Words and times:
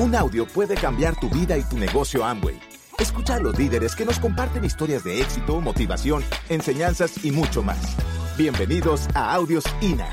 Un 0.00 0.14
audio 0.14 0.46
puede 0.46 0.76
cambiar 0.76 1.18
tu 1.18 1.28
vida 1.28 1.58
y 1.58 1.62
tu 1.64 1.76
negocio 1.76 2.24
Amway. 2.24 2.56
Escucha 3.00 3.34
a 3.34 3.40
los 3.40 3.58
líderes 3.58 3.96
que 3.96 4.04
nos 4.04 4.20
comparten 4.20 4.64
historias 4.64 5.02
de 5.02 5.20
éxito, 5.20 5.60
motivación, 5.60 6.22
enseñanzas 6.48 7.24
y 7.24 7.32
mucho 7.32 7.64
más. 7.64 7.96
Bienvenidos 8.36 9.08
a 9.16 9.34
Audios 9.34 9.64
INA. 9.80 10.08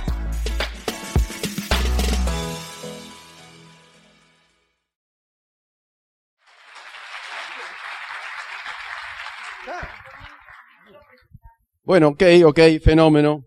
Bueno, 11.84 12.08
ok, 12.08 12.24
ok, 12.44 12.60
fenómeno. 12.84 13.46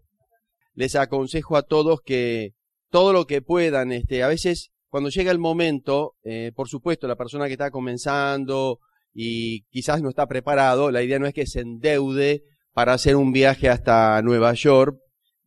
Les 0.75 0.95
aconsejo 0.95 1.57
a 1.57 1.63
todos 1.63 2.01
que 2.01 2.55
todo 2.91 3.13
lo 3.13 3.27
que 3.27 3.43
puedan, 3.43 3.91
este, 3.91 4.23
a 4.23 4.29
veces 4.29 4.71
cuando 4.89 5.11
llega 5.11 5.31
el 5.31 5.39
momento, 5.39 6.15
eh, 6.23 6.53
por 6.55 6.69
supuesto, 6.69 7.07
la 7.07 7.17
persona 7.17 7.47
que 7.47 7.53
está 7.53 7.71
comenzando 7.71 8.81
y 9.13 9.63
quizás 9.71 10.03
no 10.03 10.09
está 10.09 10.27
preparado, 10.27 10.91
la 10.91 11.03
idea 11.03 11.19
no 11.19 11.27
es 11.27 11.35
que 11.35 11.47
se 11.47 11.61
endeude 11.61 12.43
para 12.73 12.95
hacer 12.95 13.17
un 13.17 13.33
viaje 13.33 13.69
hasta 13.69 14.21
Nueva 14.23 14.55
York. 14.55 14.97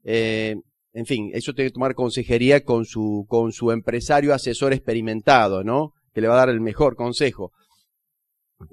Eh, 0.04 0.56
en 0.94 1.06
fin, 1.06 1.32
eso 1.34 1.54
tiene 1.54 1.70
que 1.70 1.74
tomar 1.74 1.96
consejería 1.96 2.64
con 2.64 2.86
su, 2.86 3.26
con 3.28 3.52
su 3.52 3.72
empresario 3.72 4.34
asesor 4.34 4.74
experimentado, 4.74 5.64
¿no? 5.64 5.94
Que 6.14 6.22
le 6.22 6.28
va 6.28 6.34
a 6.36 6.46
dar 6.46 6.50
el 6.50 6.60
mejor 6.60 6.96
consejo. 6.96 7.52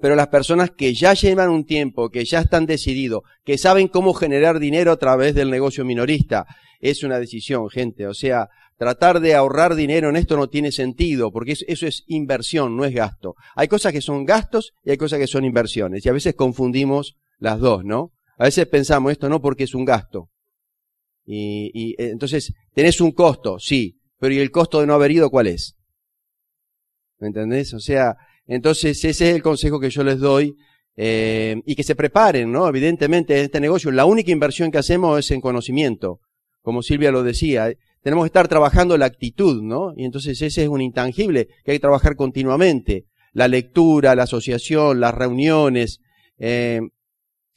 Pero 0.00 0.16
las 0.16 0.28
personas 0.28 0.70
que 0.70 0.92
ya 0.92 1.14
llevan 1.14 1.50
un 1.50 1.64
tiempo, 1.64 2.10
que 2.10 2.24
ya 2.24 2.40
están 2.40 2.66
decididos, 2.66 3.22
que 3.44 3.56
saben 3.56 3.88
cómo 3.88 4.12
generar 4.12 4.58
dinero 4.58 4.92
a 4.92 4.98
través 4.98 5.34
del 5.34 5.50
negocio 5.50 5.84
minorista, 5.84 6.46
es 6.80 7.02
una 7.02 7.18
decisión, 7.18 7.70
gente. 7.70 8.06
O 8.06 8.14
sea, 8.14 8.48
tratar 8.78 9.20
de 9.20 9.34
ahorrar 9.34 9.74
dinero 9.74 10.08
en 10.08 10.16
esto 10.16 10.36
no 10.36 10.48
tiene 10.48 10.72
sentido, 10.72 11.30
porque 11.32 11.52
eso 11.52 11.86
es 11.86 12.04
inversión, 12.06 12.76
no 12.76 12.84
es 12.84 12.94
gasto. 12.94 13.34
Hay 13.56 13.68
cosas 13.68 13.92
que 13.92 14.00
son 14.00 14.24
gastos 14.24 14.72
y 14.84 14.90
hay 14.90 14.96
cosas 14.96 15.18
que 15.18 15.26
son 15.26 15.44
inversiones. 15.44 16.06
Y 16.06 16.08
a 16.08 16.12
veces 16.12 16.34
confundimos 16.34 17.16
las 17.38 17.58
dos, 17.58 17.84
¿no? 17.84 18.12
A 18.38 18.44
veces 18.44 18.66
pensamos 18.66 19.12
esto 19.12 19.28
no 19.28 19.42
porque 19.42 19.64
es 19.64 19.74
un 19.74 19.84
gasto. 19.84 20.30
Y, 21.26 21.70
y 21.74 21.90
eh, 21.98 22.10
entonces, 22.10 22.54
tenés 22.72 23.00
un 23.00 23.10
costo, 23.10 23.58
sí, 23.58 23.98
pero 24.18 24.32
¿y 24.32 24.38
el 24.38 24.50
costo 24.50 24.80
de 24.80 24.86
no 24.86 24.94
haber 24.94 25.10
ido 25.10 25.28
cuál 25.28 25.48
es? 25.48 25.74
¿Me 27.18 27.26
entendés? 27.26 27.74
O 27.74 27.80
sea, 27.80 28.14
entonces 28.46 29.04
ese 29.04 29.28
es 29.28 29.34
el 29.34 29.42
consejo 29.42 29.80
que 29.80 29.90
yo 29.90 30.04
les 30.04 30.20
doy. 30.20 30.54
Eh, 31.00 31.62
y 31.64 31.76
que 31.76 31.84
se 31.84 31.94
preparen, 31.94 32.50
¿no? 32.50 32.66
Evidentemente, 32.66 33.38
en 33.38 33.44
este 33.44 33.60
negocio, 33.60 33.92
la 33.92 34.04
única 34.04 34.32
inversión 34.32 34.72
que 34.72 34.78
hacemos 34.78 35.16
es 35.16 35.30
en 35.30 35.40
conocimiento. 35.40 36.18
Como 36.60 36.82
Silvia 36.82 37.12
lo 37.12 37.22
decía, 37.22 37.72
tenemos 38.02 38.24
que 38.24 38.28
estar 38.28 38.48
trabajando 38.48 38.96
la 38.96 39.06
actitud, 39.06 39.62
¿no? 39.62 39.92
Y 39.96 40.04
entonces 40.04 40.40
ese 40.40 40.62
es 40.62 40.68
un 40.68 40.80
intangible 40.80 41.48
que 41.64 41.72
hay 41.72 41.76
que 41.76 41.82
trabajar 41.82 42.16
continuamente. 42.16 43.06
La 43.32 43.48
lectura, 43.48 44.14
la 44.14 44.24
asociación, 44.24 45.00
las 45.00 45.14
reuniones, 45.14 46.00
eh, 46.38 46.80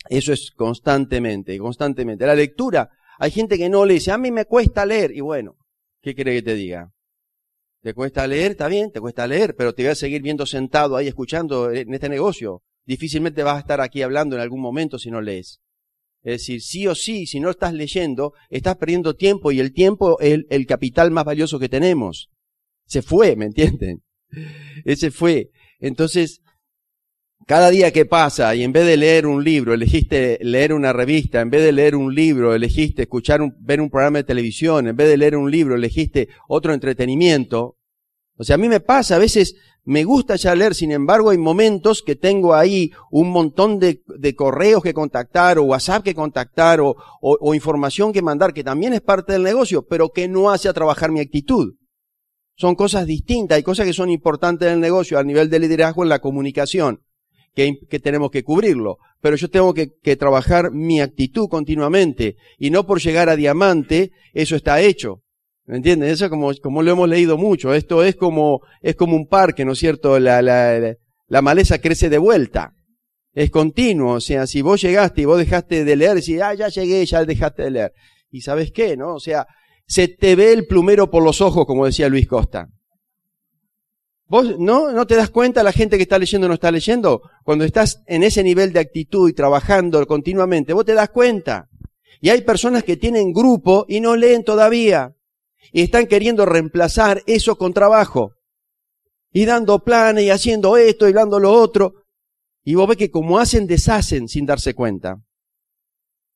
eso 0.10 0.34
es 0.34 0.52
constantemente, 0.52 1.58
constantemente. 1.58 2.26
La 2.26 2.36
lectura, 2.36 2.90
hay 3.20 3.32
gente 3.32 3.58
que 3.58 3.70
no 3.70 3.86
lee, 3.86 3.96
dice, 3.96 4.12
a 4.12 4.18
mí 4.18 4.32
me 4.32 4.46
cuesta 4.46 4.86
leer, 4.86 5.12
y 5.12 5.22
bueno, 5.22 5.56
¿qué 6.02 6.16
quiere 6.16 6.34
que 6.34 6.42
te 6.42 6.56
diga? 6.56 6.92
¿Te 7.82 7.94
cuesta 7.94 8.28
leer? 8.28 8.52
Está 8.52 8.68
bien, 8.68 8.92
te 8.92 9.00
cuesta 9.00 9.26
leer, 9.28 9.56
pero 9.56 9.74
te 9.74 9.84
voy 9.84 9.92
a 9.92 9.96
seguir 9.96 10.22
viendo 10.22 10.46
sentado 10.46 10.96
ahí 10.96 11.08
escuchando 11.08 11.72
en 11.72 11.94
este 11.94 12.10
negocio. 12.10 12.64
Difícilmente 12.86 13.44
vas 13.44 13.58
a 13.58 13.60
estar 13.60 13.82
aquí 13.82 14.02
hablando 14.02 14.36
en 14.36 14.42
algún 14.42 14.62
momento 14.62 15.00
si 15.00 15.10
no 15.10 15.22
lees. 15.22 15.62
Es 16.24 16.42
decir, 16.42 16.62
sí 16.62 16.88
o 16.88 16.94
sí, 16.94 17.26
si 17.26 17.40
no 17.40 17.50
estás 17.50 17.74
leyendo, 17.74 18.34
estás 18.50 18.78
perdiendo 18.78 19.16
tiempo 19.16 19.52
y 19.52 19.60
el 19.60 19.74
tiempo 19.74 20.20
es 20.20 20.42
el, 20.50 20.66
capital 20.68 21.10
más 21.10 21.26
valioso 21.26 21.58
que 21.58 21.70
tenemos. 21.70 22.30
Se 22.86 23.02
fue, 23.02 23.36
¿me 23.36 23.46
entienden? 23.46 24.04
Ese 24.86 25.10
fue. 25.10 25.50
Entonces, 25.80 26.42
cada 27.48 27.72
día 27.72 27.92
que 27.92 28.06
pasa 28.06 28.54
y 28.54 28.64
en 28.64 28.72
vez 28.72 28.86
de 28.86 28.98
leer 28.98 29.26
un 29.26 29.44
libro, 29.44 29.74
elegiste 29.74 30.38
leer 30.42 30.74
una 30.74 30.94
revista, 30.94 31.42
en 31.42 31.50
vez 31.50 31.64
de 31.64 31.72
leer 31.72 31.96
un 31.96 32.14
libro, 32.14 32.54
elegiste 32.54 33.04
escuchar 33.04 33.42
un, 33.42 33.56
ver 33.60 33.82
un 33.82 33.90
programa 33.90 34.20
de 34.20 34.24
televisión, 34.24 34.88
en 34.88 34.96
vez 34.96 35.10
de 35.10 35.18
leer 35.18 35.36
un 35.36 35.50
libro, 35.50 35.76
elegiste 35.76 36.30
otro 36.48 36.74
entretenimiento. 36.74 37.78
O 38.36 38.44
sea, 38.44 38.56
a 38.56 38.60
mí 38.60 38.70
me 38.70 38.80
pasa, 38.80 39.16
a 39.16 39.20
veces 39.20 39.56
me 39.84 40.04
gusta 40.04 40.36
ya 40.36 40.54
leer, 40.54 40.76
sin 40.76 40.92
embargo 40.92 41.32
hay 41.32 41.38
momentos 41.38 42.04
que 42.04 42.16
tengo 42.16 42.54
ahí 42.54 42.92
un 43.10 43.32
montón 43.32 43.80
de, 43.80 44.02
correos 44.36 44.84
que 44.84 44.94
contactar 44.94 45.58
o 45.58 45.64
WhatsApp 45.64 46.04
que 46.04 46.14
contactar 46.14 46.82
o, 46.82 46.96
o 47.22 47.56
información 47.56 48.14
que 48.14 48.22
mandar, 48.22 48.54
que 48.54 48.64
también 48.64 48.94
es 48.94 49.02
parte 49.02 49.34
del 49.34 49.44
negocio, 49.44 49.86
pero 49.88 50.10
que 50.10 50.28
no 50.28 50.52
hace 50.52 50.70
a 50.70 50.74
trabajar 50.74 51.12
mi 51.12 51.20
actitud. 51.20 51.74
Son 52.56 52.76
cosas 52.76 53.08
distintas, 53.08 53.56
hay 53.56 53.64
cosas 53.64 53.88
que 53.88 53.94
son 53.94 54.10
importantes 54.12 54.68
en 54.68 54.76
el 54.76 54.80
negocio 54.80 55.18
a 55.18 55.24
nivel 55.24 55.50
de 55.50 55.60
liderazgo 55.60 56.04
en 56.04 56.10
la 56.10 56.20
comunicación 56.20 57.02
que, 57.56 58.00
tenemos 58.00 58.32
que 58.32 58.44
cubrirlo. 58.44 58.98
Pero 59.22 59.36
yo 59.36 59.50
tengo 59.50 59.74
que, 59.74 59.92
que 60.02 60.16
trabajar 60.16 60.72
mi 60.72 61.02
actitud 61.02 61.48
continuamente 61.50 62.38
y 62.58 62.70
no 62.70 62.86
por 62.86 63.02
llegar 63.02 63.30
a 63.30 63.36
diamante, 63.36 64.12
eso 64.34 64.56
está 64.56 64.82
hecho. 64.82 65.22
¿Me 65.66 65.78
entienden? 65.78 66.10
Eso 66.10 66.30
como, 66.30 66.52
como 66.62 66.82
lo 66.82 66.92
hemos 66.92 67.08
leído 67.08 67.38
mucho. 67.38 67.74
Esto 67.74 68.04
es 68.04 68.16
como, 68.16 68.62
es 68.82 68.96
como 68.96 69.16
un 69.16 69.28
parque, 69.28 69.64
¿no 69.64 69.74
es 69.74 69.80
cierto? 69.80 70.20
La, 70.20 70.42
la, 70.42 70.96
la 71.28 71.42
maleza 71.42 71.80
crece 71.80 72.10
de 72.10 72.18
vuelta. 72.18 72.74
Es 73.34 73.50
continuo. 73.52 74.14
O 74.14 74.22
sea, 74.22 74.48
si 74.48 74.62
vos 74.62 74.82
llegaste 74.82 75.22
y 75.22 75.26
vos 75.26 75.38
dejaste 75.38 75.86
de 75.86 75.96
leer, 75.96 76.18
y 76.26 76.40
ah, 76.40 76.54
ya 76.54 76.68
llegué, 76.68 77.06
ya 77.06 77.24
dejaste 77.24 77.64
de 77.64 77.72
leer. 77.72 77.94
¿Y 78.32 78.42
sabes 78.42 78.72
qué, 78.72 78.98
no? 78.98 79.16
O 79.16 79.20
sea, 79.20 79.46
se 79.88 80.08
te 80.08 80.36
ve 80.36 80.54
el 80.54 80.66
plumero 80.66 81.10
por 81.10 81.24
los 81.24 81.42
ojos, 81.42 81.66
como 81.66 81.86
decía 81.86 82.10
Luis 82.10 82.28
Costa. 82.28 82.68
¿Vos 84.26 84.58
no, 84.58 84.94
no 84.94 85.06
te 85.06 85.16
das 85.16 85.30
cuenta 85.30 85.62
la 85.62 85.74
gente 85.74 85.98
que 85.98 86.04
está 86.04 86.18
leyendo 86.18 86.48
no 86.48 86.54
está 86.54 86.72
leyendo? 86.72 87.22
Cuando 87.44 87.66
estás 87.66 88.02
en 88.08 88.24
ese 88.24 88.44
nivel 88.44 88.72
de 88.72 88.80
actitud 88.80 89.30
y 89.30 89.34
trabajando 89.34 90.08
continuamente, 90.08 90.72
vos 90.72 90.86
te 90.86 90.94
das 90.94 91.10
cuenta. 91.10 91.68
Y 92.22 92.30
hay 92.30 92.42
personas 92.42 92.84
que 92.84 92.96
tienen 92.96 93.34
grupo 93.34 93.86
y 93.90 94.00
no 94.00 94.16
leen 94.16 94.46
todavía. 94.46 95.14
Y 95.72 95.82
están 95.82 96.08
queriendo 96.08 96.46
reemplazar 96.46 97.24
eso 97.28 97.58
con 97.58 97.74
trabajo. 97.74 98.34
Y 99.32 99.46
dando 99.46 99.80
planes 99.80 100.26
y 100.26 100.30
haciendo 100.30 100.78
esto 100.78 101.08
y 101.08 101.14
dando 101.14 101.40
lo 101.40 101.52
otro. 101.54 102.04
Y 102.64 102.76
vos 102.76 102.88
ves 102.88 102.98
que 102.98 103.12
como 103.12 103.40
hacen, 103.40 103.68
deshacen 103.68 104.28
sin 104.28 104.46
darse 104.46 104.74
cuenta. 104.74 105.18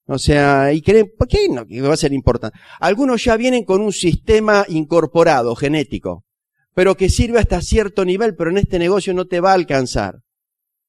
O 0.08 0.18
sea, 0.18 0.72
y 0.72 0.82
creen, 0.82 1.12
¿por 1.18 1.28
qué 1.28 1.50
no? 1.50 1.66
Que 1.66 1.82
va 1.82 1.94
a 1.94 1.98
ser 1.98 2.14
importante. 2.14 2.58
Algunos 2.80 3.24
ya 3.24 3.36
vienen 3.38 3.66
con 3.66 3.82
un 3.82 3.92
sistema 3.92 4.66
incorporado, 4.70 5.56
genético 5.56 6.26
pero 6.76 6.96
que 6.96 7.10
sirve 7.10 7.40
hasta 7.40 7.62
cierto 7.62 8.06
nivel, 8.06 8.36
pero 8.36 8.52
en 8.52 8.58
este 8.58 8.78
negocio 8.78 9.14
no 9.14 9.26
te 9.26 9.40
va 9.40 9.52
a 9.52 9.56
alcanzar. 9.56 10.20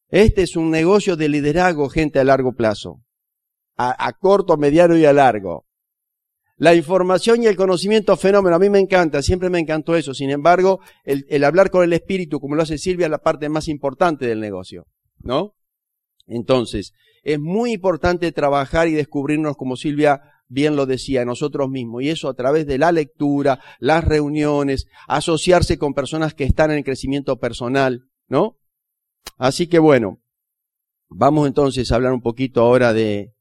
Este 0.09 0.43
es 0.43 0.57
un 0.57 0.71
negocio 0.71 1.17
de 1.17 1.29
liderazgo, 1.29 1.89
gente, 1.89 2.19
a 2.19 2.25
largo 2.25 2.53
plazo. 2.53 3.01
A, 3.79 4.13
corto, 4.19 4.53
a 4.53 4.57
mediano 4.57 4.97
y 4.97 5.05
a 5.05 5.13
largo. 5.13 5.66
La 6.57 6.75
información 6.75 7.43
y 7.43 7.47
el 7.47 7.57
conocimiento 7.57 8.17
fenómeno, 8.17 8.57
a 8.57 8.59
mí 8.59 8.71
me 8.71 8.79
encanta, 8.79 9.23
siempre 9.23 9.51
me 9.51 9.59
encantó 9.59 9.95
eso. 9.95 10.15
Sin 10.15 10.31
embargo, 10.31 10.81
el, 11.05 11.27
el 11.29 11.45
hablar 11.45 11.71
con 11.71 11.85
el 11.85 11.93
espíritu, 11.93 12.41
como 12.41 12.55
lo 12.55 12.63
hace 12.63 12.79
Silvia, 12.79 13.07
es 13.07 13.11
la 13.11 13.19
parte 13.19 13.49
más 13.49 13.69
importante 13.69 14.27
del 14.27 14.41
negocio. 14.41 14.87
¿No? 15.19 15.55
Entonces, 16.27 16.93
es 17.23 17.39
muy 17.39 17.73
importante 17.73 18.33
trabajar 18.33 18.89
y 18.89 18.93
descubrirnos, 18.93 19.57
como 19.57 19.77
Silvia 19.77 20.23
bien 20.49 20.77
lo 20.77 20.87
decía, 20.87 21.25
nosotros 21.25 21.69
mismos. 21.69 22.03
Y 22.03 22.11
eso 22.11 22.29
a 22.29 22.35
través 22.35 22.67
de 22.67 22.79
la 22.79 22.93
lectura, 22.93 23.61
las 23.79 24.05
reuniones, 24.05 24.87
asociarse 25.09 25.79
con 25.79 25.95
personas 25.95 26.35
que 26.35 26.45
están 26.45 26.71
en 26.71 26.79
el 26.79 26.85
crecimiento 26.85 27.39
personal, 27.39 28.05
¿no? 28.29 28.59
Así 29.39 29.67
que 29.67 29.79
bueno, 29.79 30.21
vamos 31.09 31.47
entonces 31.47 31.91
a 31.91 31.97
hablar 31.97 32.13
un 32.13 32.23
poquito 32.23 32.61
ahora 32.61 32.93
de 32.93 33.35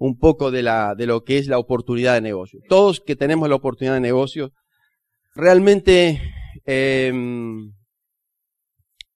un 0.00 0.18
poco 0.18 0.50
de 0.50 0.62
la 0.62 0.94
de 0.96 1.06
lo 1.06 1.24
que 1.24 1.36
es 1.36 1.46
la 1.46 1.58
oportunidad 1.58 2.14
de 2.14 2.22
negocio. 2.22 2.60
Todos 2.68 3.00
que 3.00 3.16
tenemos 3.16 3.48
la 3.48 3.56
oportunidad 3.56 3.94
de 3.94 4.00
negocio, 4.00 4.52
realmente 5.34 6.20
eh, 6.64 7.12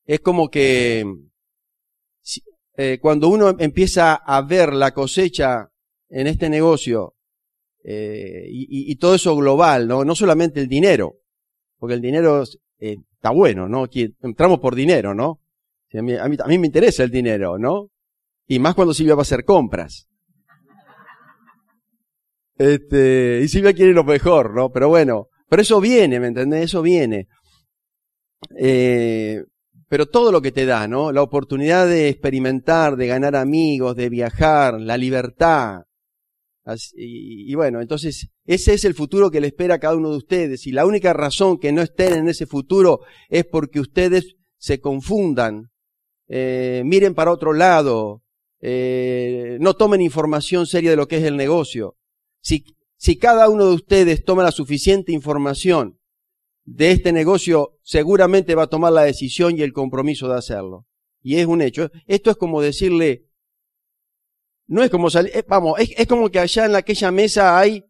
es 0.04 0.20
como 0.20 0.50
que 0.50 1.04
eh, 2.76 2.98
cuando 3.00 3.28
uno 3.28 3.56
empieza 3.58 4.14
a 4.14 4.42
ver 4.42 4.74
la 4.74 4.92
cosecha 4.92 5.70
en 6.10 6.26
este 6.26 6.50
negocio 6.50 7.14
eh, 7.82 8.46
y, 8.50 8.90
y, 8.92 8.96
todo 8.96 9.14
eso 9.14 9.34
global, 9.36 9.88
¿no? 9.88 10.04
No 10.04 10.14
solamente 10.14 10.60
el 10.60 10.68
dinero, 10.68 11.20
porque 11.78 11.94
el 11.94 12.00
dinero 12.00 12.44
eh, 12.78 12.96
está 13.14 13.30
bueno, 13.30 13.68
¿no? 13.68 13.86
entramos 14.22 14.60
por 14.60 14.74
dinero, 14.74 15.14
¿no? 15.14 15.40
A 15.92 16.02
mí, 16.02 16.14
a, 16.14 16.28
mí, 16.28 16.58
me 16.58 16.66
interesa 16.66 17.04
el 17.04 17.10
dinero, 17.10 17.58
¿no? 17.58 17.90
Y 18.46 18.58
más 18.58 18.74
cuando 18.74 18.92
Silvia 18.92 19.14
va 19.14 19.20
a 19.20 19.22
hacer 19.22 19.44
compras. 19.44 20.08
Este, 22.56 23.40
y 23.42 23.48
Silvia 23.48 23.72
quiere 23.72 23.92
lo 23.92 24.04
mejor, 24.04 24.54
¿no? 24.54 24.70
Pero 24.70 24.88
bueno, 24.88 25.28
pero 25.48 25.62
eso 25.62 25.80
viene, 25.80 26.20
¿me 26.20 26.28
entendés? 26.28 26.64
Eso 26.64 26.82
viene. 26.82 27.28
Eh, 28.58 29.42
pero 29.88 30.06
todo 30.06 30.32
lo 30.32 30.42
que 30.42 30.52
te 30.52 30.66
da, 30.66 30.88
¿no? 30.88 31.12
La 31.12 31.22
oportunidad 31.22 31.86
de 31.86 32.08
experimentar, 32.08 32.96
de 32.96 33.06
ganar 33.06 33.36
amigos, 33.36 33.96
de 33.96 34.08
viajar, 34.08 34.80
la 34.80 34.96
libertad, 34.96 35.82
y, 36.94 37.54
bueno, 37.54 37.82
entonces 37.82 38.28
ese 38.46 38.74
es 38.74 38.84
el 38.84 38.94
futuro 38.94 39.30
que 39.30 39.40
le 39.40 39.48
espera 39.48 39.74
a 39.74 39.78
cada 39.78 39.96
uno 39.96 40.10
de 40.10 40.16
ustedes. 40.16 40.66
Y 40.66 40.72
la 40.72 40.86
única 40.86 41.12
razón 41.12 41.58
que 41.58 41.72
no 41.72 41.82
estén 41.82 42.14
en 42.14 42.28
ese 42.28 42.46
futuro 42.46 43.00
es 43.28 43.44
porque 43.44 43.80
ustedes 43.80 44.36
se 44.56 44.80
confundan, 44.80 45.70
eh, 46.26 46.82
miren 46.84 47.14
para 47.14 47.32
otro 47.32 47.52
lado, 47.52 48.22
eh, 48.60 49.58
no 49.60 49.74
tomen 49.74 50.00
información 50.00 50.66
seria 50.66 50.90
de 50.90 50.96
lo 50.96 51.06
que 51.06 51.18
es 51.18 51.24
el 51.24 51.36
negocio. 51.36 51.96
Si, 52.44 52.76
si 52.96 53.16
cada 53.16 53.48
uno 53.48 53.64
de 53.64 53.74
ustedes 53.74 54.22
toma 54.22 54.42
la 54.42 54.52
suficiente 54.52 55.12
información 55.12 55.98
de 56.64 56.90
este 56.90 57.10
negocio, 57.10 57.78
seguramente 57.82 58.54
va 58.54 58.64
a 58.64 58.68
tomar 58.68 58.92
la 58.92 59.02
decisión 59.02 59.56
y 59.56 59.62
el 59.62 59.72
compromiso 59.72 60.28
de 60.28 60.36
hacerlo. 60.36 60.86
Y 61.22 61.36
es 61.36 61.46
un 61.46 61.62
hecho. 61.62 61.90
Esto 62.06 62.30
es 62.30 62.36
como 62.36 62.60
decirle, 62.60 63.30
no 64.66 64.82
es 64.82 64.90
como 64.90 65.08
salir, 65.08 65.34
eh, 65.34 65.44
vamos, 65.48 65.80
es, 65.80 66.06
como 66.06 66.30
que 66.30 66.38
allá 66.38 66.66
en 66.66 66.76
aquella 66.76 67.10
mesa 67.10 67.58
hay, 67.58 67.82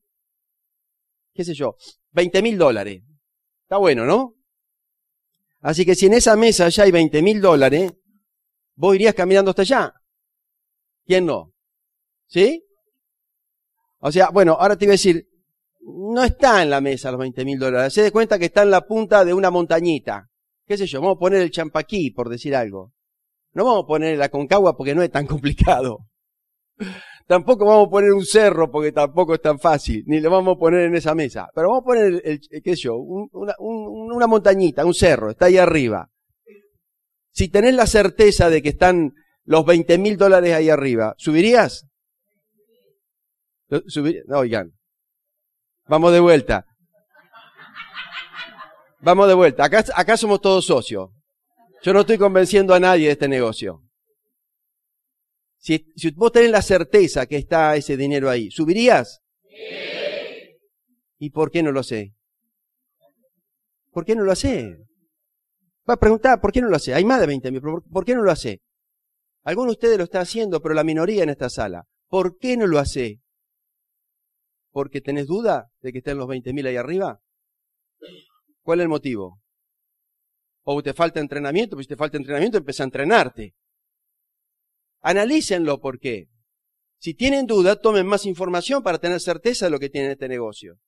qué 1.34 1.44
sé 1.44 1.52
yo, 1.52 1.76
20 2.12 2.40
mil 2.40 2.56
dólares. 2.56 3.02
Está 3.62 3.78
bueno, 3.78 4.04
¿no? 4.04 4.36
Así 5.60 5.84
que 5.84 5.96
si 5.96 6.06
en 6.06 6.14
esa 6.14 6.36
mesa 6.36 6.68
ya 6.68 6.84
hay 6.84 6.92
20 6.92 7.22
mil 7.22 7.40
dólares, 7.40 7.92
vos 8.76 8.94
irías 8.94 9.14
caminando 9.14 9.50
hasta 9.50 9.62
allá. 9.62 9.94
¿Quién 11.06 11.26
no? 11.26 11.52
¿Sí? 12.28 12.64
O 14.06 14.12
sea, 14.12 14.28
bueno, 14.28 14.58
ahora 14.60 14.76
te 14.76 14.84
iba 14.84 14.90
a 14.90 15.00
decir, 15.00 15.26
no 15.80 16.22
está 16.24 16.62
en 16.62 16.68
la 16.68 16.82
mesa 16.82 17.10
los 17.10 17.18
20 17.20 17.42
mil 17.46 17.58
dólares. 17.58 17.94
Se 17.94 18.02
de 18.02 18.12
cuenta 18.12 18.38
que 18.38 18.44
está 18.44 18.62
en 18.62 18.70
la 18.70 18.86
punta 18.86 19.24
de 19.24 19.32
una 19.32 19.50
montañita. 19.50 20.28
¿Qué 20.66 20.76
sé 20.76 20.86
yo? 20.86 21.00
Vamos 21.00 21.16
a 21.16 21.20
poner 21.20 21.40
el 21.40 21.50
champaquí, 21.50 22.10
por 22.10 22.28
decir 22.28 22.54
algo. 22.54 22.92
No 23.54 23.64
vamos 23.64 23.84
a 23.84 23.86
poner 23.86 24.18
la 24.18 24.28
concagua 24.28 24.76
porque 24.76 24.94
no 24.94 25.02
es 25.02 25.10
tan 25.10 25.26
complicado. 25.26 26.00
Tampoco 27.26 27.64
vamos 27.64 27.86
a 27.86 27.90
poner 27.90 28.12
un 28.12 28.26
cerro 28.26 28.70
porque 28.70 28.92
tampoco 28.92 29.32
es 29.36 29.40
tan 29.40 29.58
fácil, 29.58 30.04
ni 30.06 30.20
lo 30.20 30.30
vamos 30.30 30.56
a 30.56 30.58
poner 30.58 30.82
en 30.82 30.96
esa 30.96 31.14
mesa. 31.14 31.48
Pero 31.54 31.68
vamos 31.68 31.84
a 31.84 31.86
poner, 31.86 32.20
el, 32.26 32.40
qué 32.62 32.76
sé 32.76 32.82
yo, 32.82 32.96
una, 32.96 33.54
una 33.58 34.26
montañita, 34.26 34.84
un 34.84 34.92
cerro, 34.92 35.30
está 35.30 35.46
ahí 35.46 35.56
arriba. 35.56 36.10
Si 37.32 37.48
tenés 37.48 37.74
la 37.74 37.86
certeza 37.86 38.50
de 38.50 38.60
que 38.60 38.68
están 38.68 39.14
los 39.44 39.64
20 39.64 39.96
mil 39.96 40.18
dólares 40.18 40.52
ahí 40.52 40.68
arriba, 40.68 41.14
¿subirías? 41.16 41.86
No, 43.68 44.38
oigan. 44.38 44.72
Vamos 45.86 46.12
de 46.12 46.20
vuelta. 46.20 46.66
Vamos 49.00 49.28
de 49.28 49.34
vuelta. 49.34 49.64
Acá, 49.64 49.84
acá 49.94 50.16
somos 50.16 50.40
todos 50.40 50.64
socios. 50.64 51.10
Yo 51.82 51.92
no 51.92 52.00
estoy 52.00 52.16
convenciendo 52.16 52.72
a 52.74 52.80
nadie 52.80 53.06
de 53.06 53.12
este 53.12 53.28
negocio. 53.28 53.82
Si, 55.58 55.82
vos 56.14 56.32
tenés 56.32 56.50
la 56.50 56.62
certeza 56.62 57.26
que 57.26 57.36
está 57.36 57.74
ese 57.76 57.96
dinero 57.96 58.28
ahí, 58.28 58.50
¿subirías? 58.50 59.22
Sí. 59.48 59.56
¿Y 61.18 61.30
por 61.30 61.50
qué 61.50 61.62
no 61.62 61.72
lo 61.72 61.82
sé? 61.82 62.14
¿Por 63.90 64.04
qué 64.04 64.14
no 64.14 64.24
lo 64.24 64.32
hace? 64.32 64.76
Va 65.88 65.94
a 65.94 65.98
preguntar, 65.98 66.40
¿por 66.40 66.52
qué 66.52 66.60
no 66.60 66.68
lo 66.68 66.76
hace? 66.76 66.92
Hay 66.92 67.04
más 67.04 67.20
de 67.20 67.26
20 67.26 67.50
mil, 67.50 67.62
¿por 67.62 68.04
qué 68.04 68.14
no 68.14 68.22
lo 68.22 68.30
hace? 68.30 68.60
Algunos 69.42 69.72
de 69.72 69.72
ustedes 69.72 69.98
lo 69.98 70.04
está 70.04 70.20
haciendo, 70.20 70.60
pero 70.60 70.74
la 70.74 70.84
minoría 70.84 71.22
en 71.22 71.30
esta 71.30 71.48
sala. 71.48 71.84
¿Por 72.08 72.38
qué 72.38 72.56
no 72.56 72.66
lo 72.66 72.78
hace? 72.78 73.20
¿Porque 74.74 75.00
tenés 75.00 75.28
duda 75.28 75.70
de 75.82 75.92
que 75.92 75.98
estén 75.98 76.18
los 76.18 76.26
20 76.26 76.52
mil 76.52 76.66
ahí 76.66 76.74
arriba? 76.74 77.20
¿Cuál 78.64 78.80
es 78.80 78.82
el 78.82 78.88
motivo? 78.88 79.40
¿O 80.64 80.82
te 80.82 80.92
falta 80.92 81.20
entrenamiento? 81.20 81.76
Pues 81.76 81.84
si 81.84 81.90
te 81.90 81.96
falta 81.96 82.16
entrenamiento, 82.16 82.58
empieza 82.58 82.82
a 82.82 82.90
entrenarte. 82.90 83.54
Analícenlo 85.00 85.80
por 85.80 86.00
qué. 86.00 86.26
Si 86.98 87.14
tienen 87.14 87.46
duda, 87.46 87.76
tomen 87.76 88.04
más 88.04 88.26
información 88.26 88.82
para 88.82 88.98
tener 88.98 89.20
certeza 89.20 89.66
de 89.66 89.70
lo 89.70 89.78
que 89.78 89.90
tiene 89.90 90.10
este 90.10 90.26
negocio. 90.26 90.80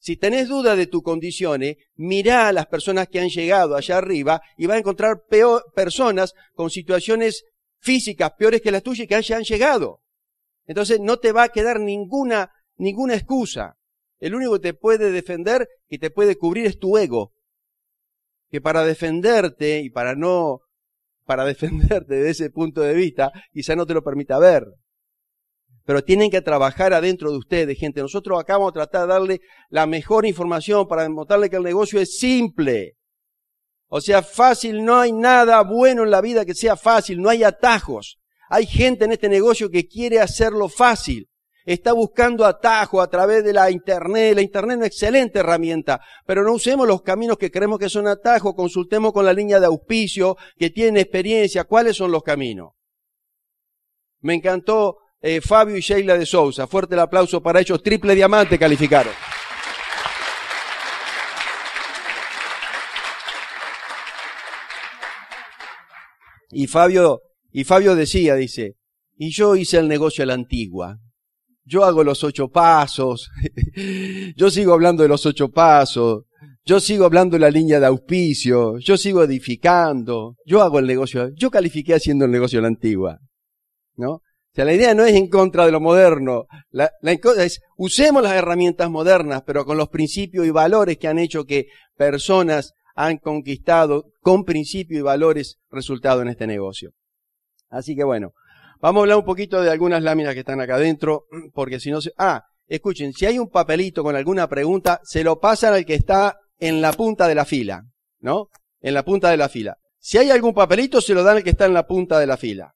Si 0.00 0.16
tenés 0.16 0.48
duda 0.48 0.74
de 0.74 0.88
tus 0.88 1.04
condiciones, 1.04 1.76
mirá 1.94 2.48
a 2.48 2.52
las 2.52 2.66
personas 2.66 3.06
que 3.06 3.20
han 3.20 3.28
llegado 3.28 3.76
allá 3.76 3.98
arriba 3.98 4.40
y 4.56 4.66
vas 4.66 4.74
a 4.74 4.80
encontrar 4.80 5.26
peor, 5.28 5.62
personas 5.76 6.34
con 6.54 6.70
situaciones 6.70 7.44
físicas 7.78 8.32
peores 8.36 8.60
que 8.60 8.72
las 8.72 8.82
tuyas 8.82 9.06
que 9.06 9.14
han 9.14 9.44
llegado. 9.44 10.00
Entonces 10.70 10.98
no 11.00 11.18
te 11.18 11.32
va 11.32 11.44
a 11.44 11.48
quedar 11.50 11.80
ninguna, 11.80 12.50
ninguna 12.80 13.14
excusa. 13.14 13.76
El 14.18 14.34
único 14.34 14.54
que 14.54 14.60
te 14.60 14.74
puede 14.74 15.12
defender, 15.12 15.68
que 15.88 15.98
te 15.98 16.10
puede 16.10 16.36
cubrir 16.36 16.66
es 16.66 16.78
tu 16.78 16.98
ego. 16.98 17.32
Que 18.50 18.60
para 18.60 18.84
defenderte 18.84 19.80
y 19.80 19.90
para 19.90 20.14
no 20.14 20.60
para 21.24 21.44
defenderte 21.46 22.16
de 22.16 22.30
ese 22.30 22.50
punto 22.50 22.80
de 22.80 22.94
vista, 22.94 23.32
quizá 23.52 23.76
no 23.76 23.86
te 23.86 23.94
lo 23.94 24.02
permita 24.02 24.38
ver. 24.38 24.64
Pero 25.84 26.02
tienen 26.02 26.30
que 26.30 26.42
trabajar 26.42 26.92
adentro 26.92 27.30
de 27.30 27.38
ustedes, 27.38 27.78
gente. 27.78 28.00
Nosotros 28.00 28.38
acá 28.38 28.54
vamos 28.54 28.70
a 28.70 28.86
tratar 28.86 29.02
de 29.02 29.12
darle 29.12 29.40
la 29.70 29.86
mejor 29.86 30.26
información 30.26 30.86
para 30.86 31.02
demostrarle 31.02 31.48
que 31.48 31.56
el 31.56 31.62
negocio 31.62 32.00
es 32.00 32.18
simple. 32.18 32.96
O 33.88 34.00
sea, 34.00 34.22
fácil, 34.22 34.84
no 34.84 35.00
hay 35.00 35.12
nada 35.12 35.62
bueno 35.62 36.04
en 36.04 36.10
la 36.10 36.20
vida 36.20 36.44
que 36.44 36.54
sea 36.54 36.76
fácil, 36.76 37.20
no 37.20 37.28
hay 37.28 37.42
atajos. 37.42 38.18
Hay 38.48 38.66
gente 38.66 39.04
en 39.04 39.12
este 39.12 39.28
negocio 39.28 39.70
que 39.70 39.88
quiere 39.88 40.20
hacerlo 40.20 40.68
fácil 40.68 41.29
está 41.64 41.92
buscando 41.92 42.44
atajo 42.44 43.00
a 43.00 43.08
través 43.08 43.44
de 43.44 43.52
la 43.52 43.70
Internet. 43.70 44.34
La 44.34 44.42
Internet 44.42 44.72
es 44.72 44.76
una 44.78 44.86
excelente 44.86 45.38
herramienta, 45.38 46.00
pero 46.26 46.42
no 46.42 46.52
usemos 46.52 46.86
los 46.86 47.02
caminos 47.02 47.38
que 47.38 47.50
creemos 47.50 47.78
que 47.78 47.88
son 47.88 48.06
atajos, 48.06 48.54
consultemos 48.54 49.12
con 49.12 49.24
la 49.24 49.32
línea 49.32 49.60
de 49.60 49.66
auspicio 49.66 50.36
que 50.56 50.70
tiene 50.70 51.00
experiencia, 51.00 51.64
cuáles 51.64 51.96
son 51.96 52.10
los 52.10 52.22
caminos. 52.22 52.70
Me 54.20 54.34
encantó 54.34 54.98
eh, 55.22 55.40
Fabio 55.40 55.76
y 55.76 55.80
Sheila 55.80 56.16
de 56.16 56.26
Sousa. 56.26 56.66
Fuerte 56.66 56.94
el 56.94 57.00
aplauso 57.00 57.42
para 57.42 57.60
ellos. 57.60 57.82
Triple 57.82 58.14
diamante 58.14 58.58
calificaron. 58.58 59.12
Y 66.52 66.66
Fabio, 66.66 67.22
y 67.52 67.64
Fabio 67.64 67.94
decía, 67.94 68.34
dice, 68.34 68.74
y 69.16 69.30
yo 69.30 69.54
hice 69.54 69.78
el 69.78 69.86
negocio 69.86 70.24
a 70.24 70.26
la 70.26 70.34
antigua 70.34 70.98
yo 71.70 71.84
hago 71.84 72.02
los 72.02 72.24
ocho 72.24 72.48
pasos, 72.48 73.30
yo 74.36 74.50
sigo 74.50 74.72
hablando 74.72 75.04
de 75.04 75.08
los 75.08 75.24
ocho 75.24 75.50
pasos, 75.50 76.24
yo 76.64 76.80
sigo 76.80 77.04
hablando 77.04 77.36
de 77.36 77.40
la 77.40 77.50
línea 77.50 77.78
de 77.78 77.86
auspicio, 77.86 78.78
yo 78.78 78.96
sigo 78.96 79.22
edificando, 79.22 80.36
yo 80.44 80.62
hago 80.62 80.80
el 80.80 80.86
negocio, 80.86 81.30
yo 81.34 81.50
califiqué 81.50 81.94
haciendo 81.94 82.24
el 82.24 82.32
negocio 82.32 82.58
de 82.58 82.62
la 82.62 82.68
antigua, 82.68 83.18
¿no? 83.94 84.14
O 84.14 84.52
sea, 84.52 84.64
la 84.64 84.74
idea 84.74 84.94
no 84.94 85.04
es 85.04 85.14
en 85.14 85.28
contra 85.28 85.64
de 85.64 85.70
lo 85.70 85.80
moderno, 85.80 86.46
la, 86.70 86.90
la 87.02 87.12
es 87.12 87.60
usemos 87.76 88.20
las 88.20 88.32
herramientas 88.32 88.90
modernas, 88.90 89.42
pero 89.46 89.64
con 89.64 89.76
los 89.76 89.88
principios 89.88 90.44
y 90.44 90.50
valores 90.50 90.98
que 90.98 91.06
han 91.06 91.20
hecho 91.20 91.44
que 91.44 91.68
personas 91.96 92.72
han 92.96 93.18
conquistado 93.18 94.06
con 94.20 94.44
principios 94.44 94.98
y 94.98 95.02
valores 95.02 95.60
resultado 95.70 96.20
en 96.22 96.28
este 96.28 96.48
negocio. 96.48 96.90
Así 97.68 97.94
que 97.94 98.02
bueno, 98.02 98.32
Vamos 98.80 99.00
a 99.00 99.02
hablar 99.02 99.18
un 99.18 99.24
poquito 99.24 99.60
de 99.60 99.70
algunas 99.70 100.02
láminas 100.02 100.32
que 100.32 100.40
están 100.40 100.60
acá 100.60 100.76
adentro, 100.76 101.26
porque 101.52 101.78
si 101.78 101.90
no 101.90 102.00
se... 102.00 102.12
Ah, 102.16 102.42
escuchen, 102.66 103.12
si 103.12 103.26
hay 103.26 103.38
un 103.38 103.50
papelito 103.50 104.02
con 104.02 104.16
alguna 104.16 104.48
pregunta, 104.48 105.00
se 105.04 105.22
lo 105.22 105.38
pasan 105.38 105.74
al 105.74 105.84
que 105.84 105.94
está 105.94 106.38
en 106.58 106.80
la 106.80 106.92
punta 106.92 107.28
de 107.28 107.34
la 107.34 107.44
fila, 107.44 107.82
¿no? 108.20 108.48
En 108.80 108.94
la 108.94 109.04
punta 109.04 109.30
de 109.30 109.36
la 109.36 109.48
fila. 109.48 109.76
Si 109.98 110.16
hay 110.16 110.30
algún 110.30 110.54
papelito, 110.54 111.00
se 111.00 111.14
lo 111.14 111.22
dan 111.22 111.38
al 111.38 111.44
que 111.44 111.50
está 111.50 111.66
en 111.66 111.74
la 111.74 111.86
punta 111.86 112.18
de 112.18 112.26
la 112.26 112.36
fila. 112.36 112.72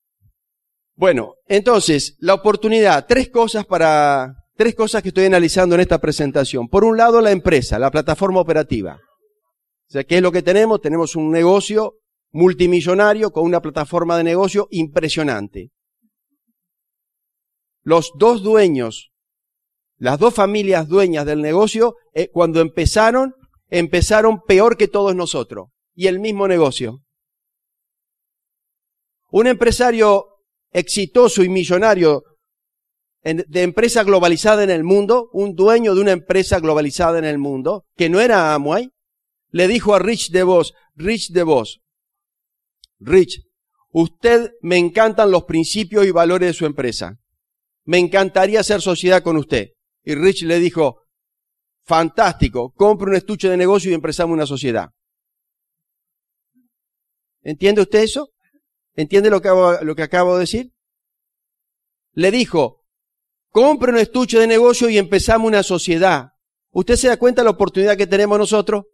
Bueno, 0.97 1.35
entonces, 1.47 2.17
la 2.19 2.35
oportunidad, 2.35 3.07
tres 3.07 3.31
cosas 3.31 3.65
para, 3.65 4.35
tres 4.57 4.75
cosas 4.75 5.03
que 5.03 5.09
estoy 5.09 5.25
analizando 5.25 5.75
en 5.75 5.81
esta 5.81 5.99
presentación. 5.99 6.69
Por 6.69 6.85
un 6.85 6.97
lado, 6.97 7.21
la 7.21 7.31
empresa, 7.31 7.79
la 7.79 7.91
plataforma 7.91 8.41
operativa. 8.41 8.99
O 9.89 9.93
sea, 9.93 10.05
¿qué 10.05 10.17
es 10.17 10.23
lo 10.23 10.33
que 10.33 10.43
tenemos? 10.43 10.81
Tenemos 10.81 11.17
un 11.17 11.31
negocio 11.31 11.95
multimillonario 12.33 13.31
con 13.31 13.45
una 13.45 13.63
plataforma 13.63 14.19
de 14.19 14.25
negocio 14.25 14.67
impresionante 14.71 15.71
los 17.85 18.13
dos 18.17 18.43
dueños, 18.43 19.13
las 19.99 20.19
dos 20.19 20.35
familias 20.35 20.89
dueñas 20.89 21.27
del 21.27 21.43
negocio, 21.43 21.97
eh, 22.15 22.31
cuando 22.33 22.61
empezaron, 22.61 23.35
empezaron 23.69 24.41
peor 24.43 24.77
que 24.77 24.89
todos 24.89 25.15
nosotros. 25.15 25.69
Y 25.95 26.09
el 26.09 26.19
mismo 26.19 26.49
negocio. 26.49 27.03
Un 29.31 29.47
empresario 29.47 30.25
exitoso 30.73 31.45
y 31.45 31.49
millonario 31.49 32.25
de 33.23 33.63
empresa 33.63 34.03
globalizada 34.03 34.65
en 34.65 34.71
el 34.71 34.85
mundo, 34.85 35.31
un 35.33 35.55
dueño 35.55 35.95
de 35.95 36.01
una 36.01 36.13
empresa 36.13 36.61
globalizada 36.61 37.19
en 37.19 37.25
el 37.25 37.39
mundo, 37.39 37.87
que 37.97 38.11
no 38.11 38.21
era 38.21 38.53
Amway, 38.53 38.91
le 39.51 39.67
dijo 39.67 39.95
a 39.95 39.99
Rich 39.99 40.31
DeVos, 40.31 40.75
Rich 40.95 41.31
DeVos, 41.31 41.81
Rich, 42.99 43.41
usted 43.93 44.51
me 44.61 44.77
encantan 44.77 45.31
los 45.31 45.45
principios 45.45 46.05
y 46.05 46.11
valores 46.11 46.49
de 46.49 46.53
su 46.53 46.67
empresa 46.67 47.19
me 47.85 47.99
encantaría 47.99 48.61
hacer 48.61 48.81
sociedad 48.81 49.23
con 49.23 49.37
usted. 49.37 49.71
Y 50.03 50.15
Rich 50.15 50.43
le 50.43 50.59
dijo, 50.59 51.03
fantástico, 51.85 52.73
compre 52.73 53.11
un 53.11 53.17
estuche 53.17 53.49
de 53.49 53.57
negocio 53.57 53.91
y 53.91 53.95
empezamos 53.95 54.35
una 54.35 54.47
sociedad. 54.47 54.91
¿Entiende 57.43 57.83
usted 57.83 58.03
eso? 58.03 58.31
¿Entiende 58.95 59.31
lo 59.31 59.41
que, 59.43 59.51
lo 59.83 59.95
que 59.95 60.03
acabo 60.03 60.35
de 60.35 60.41
decir? 60.41 60.73
Le 62.13 62.31
dijo, 62.31 62.85
compre 63.51 63.93
un 63.93 63.99
estuche 63.99 64.39
de 64.39 64.47
negocio 64.47 64.89
y 64.89 64.99
empezamos 64.99 65.49
una 65.49 65.63
sociedad. 65.63 66.31
¿Usted 66.71 66.97
se 66.97 67.09
da 67.09 67.17
cuenta 67.19 67.43
de 67.43 67.45
la 67.45 67.51
oportunidad 67.51 67.97
que 67.97 68.07
tenemos 68.07 68.39
nosotros? 68.39 68.85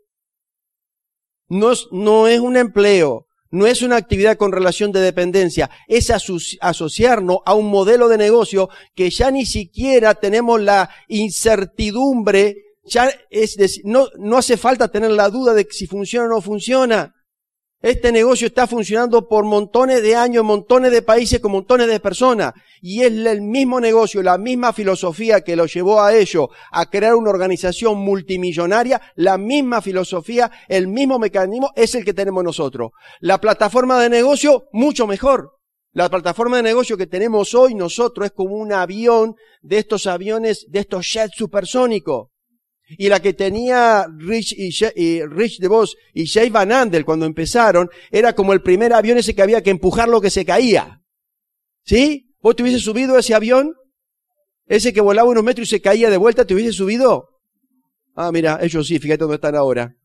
No 1.48 1.72
no 1.90 2.28
es 2.28 2.40
un 2.40 2.56
empleo, 2.56 3.26
no 3.50 3.66
es 3.66 3.82
una 3.82 3.96
actividad 3.96 4.36
con 4.36 4.52
relación 4.52 4.92
de 4.92 5.00
dependencia, 5.00 5.70
es 5.88 6.10
asociarnos 6.10 7.38
a 7.44 7.54
un 7.54 7.70
modelo 7.70 8.08
de 8.08 8.18
negocio 8.18 8.68
que 8.94 9.10
ya 9.10 9.30
ni 9.30 9.46
siquiera 9.46 10.14
tenemos 10.14 10.60
la 10.60 10.90
incertidumbre, 11.08 12.56
ya 12.84 13.12
es 13.30 13.56
decir, 13.56 13.82
no, 13.84 14.08
no 14.18 14.38
hace 14.38 14.56
falta 14.56 14.88
tener 14.88 15.10
la 15.10 15.28
duda 15.28 15.54
de 15.54 15.66
si 15.70 15.86
funciona 15.86 16.26
o 16.26 16.30
no 16.30 16.40
funciona. 16.40 17.14
Este 17.82 18.12
negocio 18.12 18.46
está 18.46 18.66
funcionando 18.66 19.26
por 19.26 19.44
montones 19.44 20.02
de 20.02 20.14
años, 20.14 20.44
montones 20.44 20.92
de 20.92 21.00
países 21.00 21.40
con 21.40 21.52
montones 21.52 21.88
de 21.88 21.98
personas. 21.98 22.52
Y 22.82 23.00
es 23.00 23.06
el 23.06 23.40
mismo 23.40 23.80
negocio, 23.80 24.22
la 24.22 24.36
misma 24.36 24.74
filosofía 24.74 25.40
que 25.40 25.56
lo 25.56 25.64
llevó 25.64 26.02
a 26.02 26.14
ello, 26.14 26.50
a 26.72 26.90
crear 26.90 27.14
una 27.14 27.30
organización 27.30 27.96
multimillonaria, 27.98 29.00
la 29.14 29.38
misma 29.38 29.80
filosofía, 29.80 30.50
el 30.68 30.88
mismo 30.88 31.18
mecanismo 31.18 31.70
es 31.74 31.94
el 31.94 32.04
que 32.04 32.12
tenemos 32.12 32.44
nosotros. 32.44 32.90
La 33.20 33.40
plataforma 33.40 33.98
de 33.98 34.10
negocio, 34.10 34.64
mucho 34.72 35.06
mejor. 35.06 35.52
La 35.92 36.10
plataforma 36.10 36.58
de 36.58 36.62
negocio 36.62 36.98
que 36.98 37.06
tenemos 37.06 37.54
hoy 37.54 37.74
nosotros 37.74 38.26
es 38.26 38.32
como 38.32 38.56
un 38.56 38.74
avión 38.74 39.36
de 39.62 39.78
estos 39.78 40.06
aviones, 40.06 40.66
de 40.68 40.80
estos 40.80 41.10
jets 41.10 41.34
supersónicos. 41.34 42.28
Y 42.98 43.08
la 43.08 43.20
que 43.20 43.32
tenía 43.32 44.06
Rich, 44.08 44.52
y, 44.56 44.70
y 44.96 45.24
Rich 45.24 45.58
DeVos 45.58 45.96
y 46.12 46.26
Jay 46.26 46.50
Van 46.50 46.72
Andel 46.72 47.04
cuando 47.04 47.26
empezaron 47.26 47.88
era 48.10 48.34
como 48.34 48.52
el 48.52 48.62
primer 48.62 48.92
avión 48.92 49.18
ese 49.18 49.34
que 49.34 49.42
había 49.42 49.62
que 49.62 49.70
empujar 49.70 50.08
lo 50.08 50.20
que 50.20 50.30
se 50.30 50.44
caía. 50.44 51.02
¿Sí? 51.84 52.34
¿Vos 52.40 52.56
te 52.56 52.62
hubiese 52.62 52.80
subido 52.80 53.18
ese 53.18 53.34
avión? 53.34 53.74
Ese 54.66 54.92
que 54.92 55.00
volaba 55.00 55.28
unos 55.28 55.44
metros 55.44 55.66
y 55.66 55.70
se 55.70 55.80
caía 55.80 56.10
de 56.10 56.16
vuelta, 56.16 56.44
¿te 56.44 56.54
hubiese 56.54 56.72
subido? 56.72 57.40
Ah, 58.14 58.30
mira, 58.32 58.58
ellos 58.62 58.86
sí, 58.86 58.98
fíjate 58.98 59.20
dónde 59.20 59.36
están 59.36 59.56
ahora. 59.56 59.96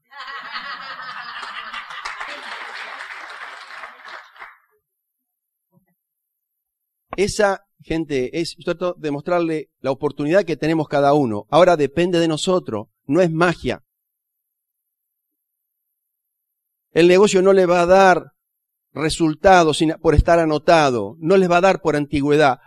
Esa 7.15 7.64
gente, 7.81 8.39
es 8.39 8.55
trato 8.63 8.95
de 8.97 9.11
mostrarle 9.11 9.69
la 9.79 9.91
oportunidad 9.91 10.43
que 10.43 10.57
tenemos 10.57 10.87
cada 10.87 11.13
uno. 11.13 11.45
Ahora 11.49 11.77
depende 11.77 12.19
de 12.19 12.27
nosotros, 12.27 12.87
no 13.05 13.21
es 13.21 13.31
magia. 13.31 13.83
El 16.91 17.07
negocio 17.07 17.41
no 17.41 17.53
le 17.53 17.65
va 17.65 17.81
a 17.81 17.85
dar 17.85 18.31
resultados 18.93 19.83
por 20.01 20.15
estar 20.15 20.39
anotado, 20.39 21.15
no 21.19 21.35
les 21.37 21.51
va 21.51 21.57
a 21.57 21.61
dar 21.61 21.81
por 21.81 21.95
antigüedad. 21.95 22.59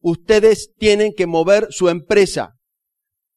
ustedes 0.00 0.72
tienen 0.78 1.12
que 1.16 1.26
mover 1.26 1.68
su 1.70 1.88
empresa. 1.88 2.54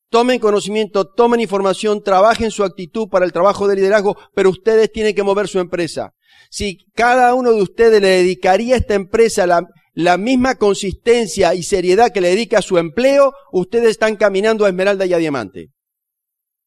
Tomen 0.09 0.39
conocimiento, 0.39 1.05
tomen 1.05 1.41
información, 1.41 2.01
trabajen 2.01 2.51
su 2.51 2.63
actitud 2.63 3.09
para 3.09 3.25
el 3.25 3.33
trabajo 3.33 3.67
de 3.67 3.75
liderazgo, 3.75 4.15
pero 4.33 4.49
ustedes 4.49 4.91
tienen 4.91 5.15
que 5.15 5.23
mover 5.23 5.47
su 5.47 5.59
empresa. 5.59 6.13
Si 6.49 6.85
cada 6.93 7.33
uno 7.33 7.51
de 7.51 7.61
ustedes 7.61 8.01
le 8.01 8.07
dedicaría 8.07 8.75
a 8.75 8.77
esta 8.77 8.93
empresa 8.93 9.47
la, 9.47 9.67
la 9.97 10.19
misma 10.19 10.53
consistencia 10.59 11.55
y 11.55 11.63
seriedad 11.63 12.11
que 12.13 12.21
le 12.21 12.29
dedica 12.29 12.59
a 12.59 12.61
su 12.61 12.77
empleo, 12.77 13.33
ustedes 13.51 13.89
están 13.89 14.15
caminando 14.15 14.63
a 14.63 14.69
esmeralda 14.69 15.07
y 15.07 15.13
a 15.13 15.17
diamante. 15.17 15.71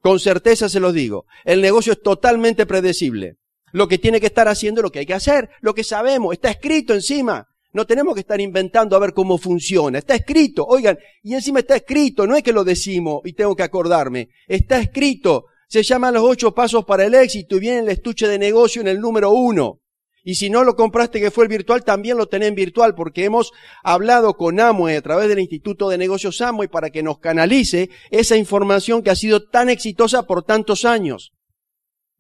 Con 0.01 0.19
certeza 0.19 0.69
se 0.69 0.81
los 0.81 0.93
digo. 0.93 1.27
El 1.45 1.61
negocio 1.61 1.93
es 1.93 2.03
totalmente 2.03 2.67
predecible. 2.67 3.37
Lo 3.71 3.87
que 3.87 3.99
tiene 3.99 4.19
que 4.19 4.27
estar 4.27 4.49
haciendo 4.49 4.81
es 4.81 4.83
lo 4.83 4.91
que 4.91 4.99
hay 4.99 5.07
que 5.07 5.15
hacer, 5.15 5.49
lo 5.61 5.75
que 5.75 5.85
sabemos, 5.85 6.33
está 6.33 6.51
escrito 6.51 6.93
encima. 6.93 7.47
No 7.73 7.87
tenemos 7.87 8.15
que 8.15 8.23
estar 8.23 8.41
inventando 8.41 8.97
a 8.97 8.99
ver 8.99 9.13
cómo 9.13 9.39
funciona. 9.39 9.99
Está 9.99 10.17
escrito, 10.17 10.67
oigan, 10.67 10.99
y 11.23 11.35
encima 11.35 11.61
está 11.61 11.77
escrito, 11.77 12.27
no 12.27 12.35
es 12.35 12.43
que 12.43 12.53
lo 12.53 12.65
decimos 12.65 13.21
y 13.25 13.35
tengo 13.35 13.55
que 13.55 13.63
acordarme. 13.63 14.31
Está 14.49 14.81
escrito. 14.81 15.45
Se 15.69 15.85
llaman 15.85 16.15
los 16.15 16.25
ocho 16.25 16.53
pasos 16.53 16.85
para 16.85 17.05
el 17.05 17.15
éxito 17.15 17.59
y 17.59 17.61
viene 17.61 17.79
el 17.79 17.91
estuche 17.91 18.27
de 18.27 18.41
negocio 18.41 18.83
en 18.83 18.89
el 18.89 18.99
número 18.99 19.31
uno. 19.31 19.80
Y 20.23 20.35
si 20.35 20.51
no 20.51 20.65
lo 20.65 20.77
compraste 20.77 21.21
que 21.21 21.31
fue 21.31 21.45
el 21.45 21.49
virtual, 21.49 21.83
también 21.83 22.19
lo 22.19 22.29
tenés 22.29 22.49
en 22.49 22.55
virtual, 22.55 22.95
porque 22.95 23.25
hemos 23.25 23.53
hablado 23.83 24.35
con 24.35 24.61
Amway 24.61 24.97
a 24.97 25.03
través 25.03 25.29
del 25.29 25.39
Instituto 25.39 25.89
de 25.89 25.99
Negocios 25.99 26.41
Amway 26.41 26.69
para 26.69 26.91
que 26.91 27.03
nos 27.03 27.19
canalice 27.19 27.91
esa 28.11 28.37
información 28.37 29.03
que 29.03 29.11
ha 29.11 29.17
sido 29.17 29.49
tan 29.49 29.71
exitosa 29.71 30.25
por 30.25 30.45
tantos 30.45 30.85
años. 30.85 31.33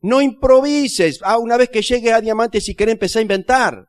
No 0.01 0.23
improvises. 0.23 1.21
Ah, 1.23 1.39
una 1.39 1.59
vez 1.59 1.69
que 1.69 1.83
llegues 1.83 2.13
a 2.13 2.21
Diamante, 2.21 2.61
si 2.61 2.75
querés 2.75 2.95
empezar 2.95 3.21
a 3.21 3.23
inventar. 3.23 3.89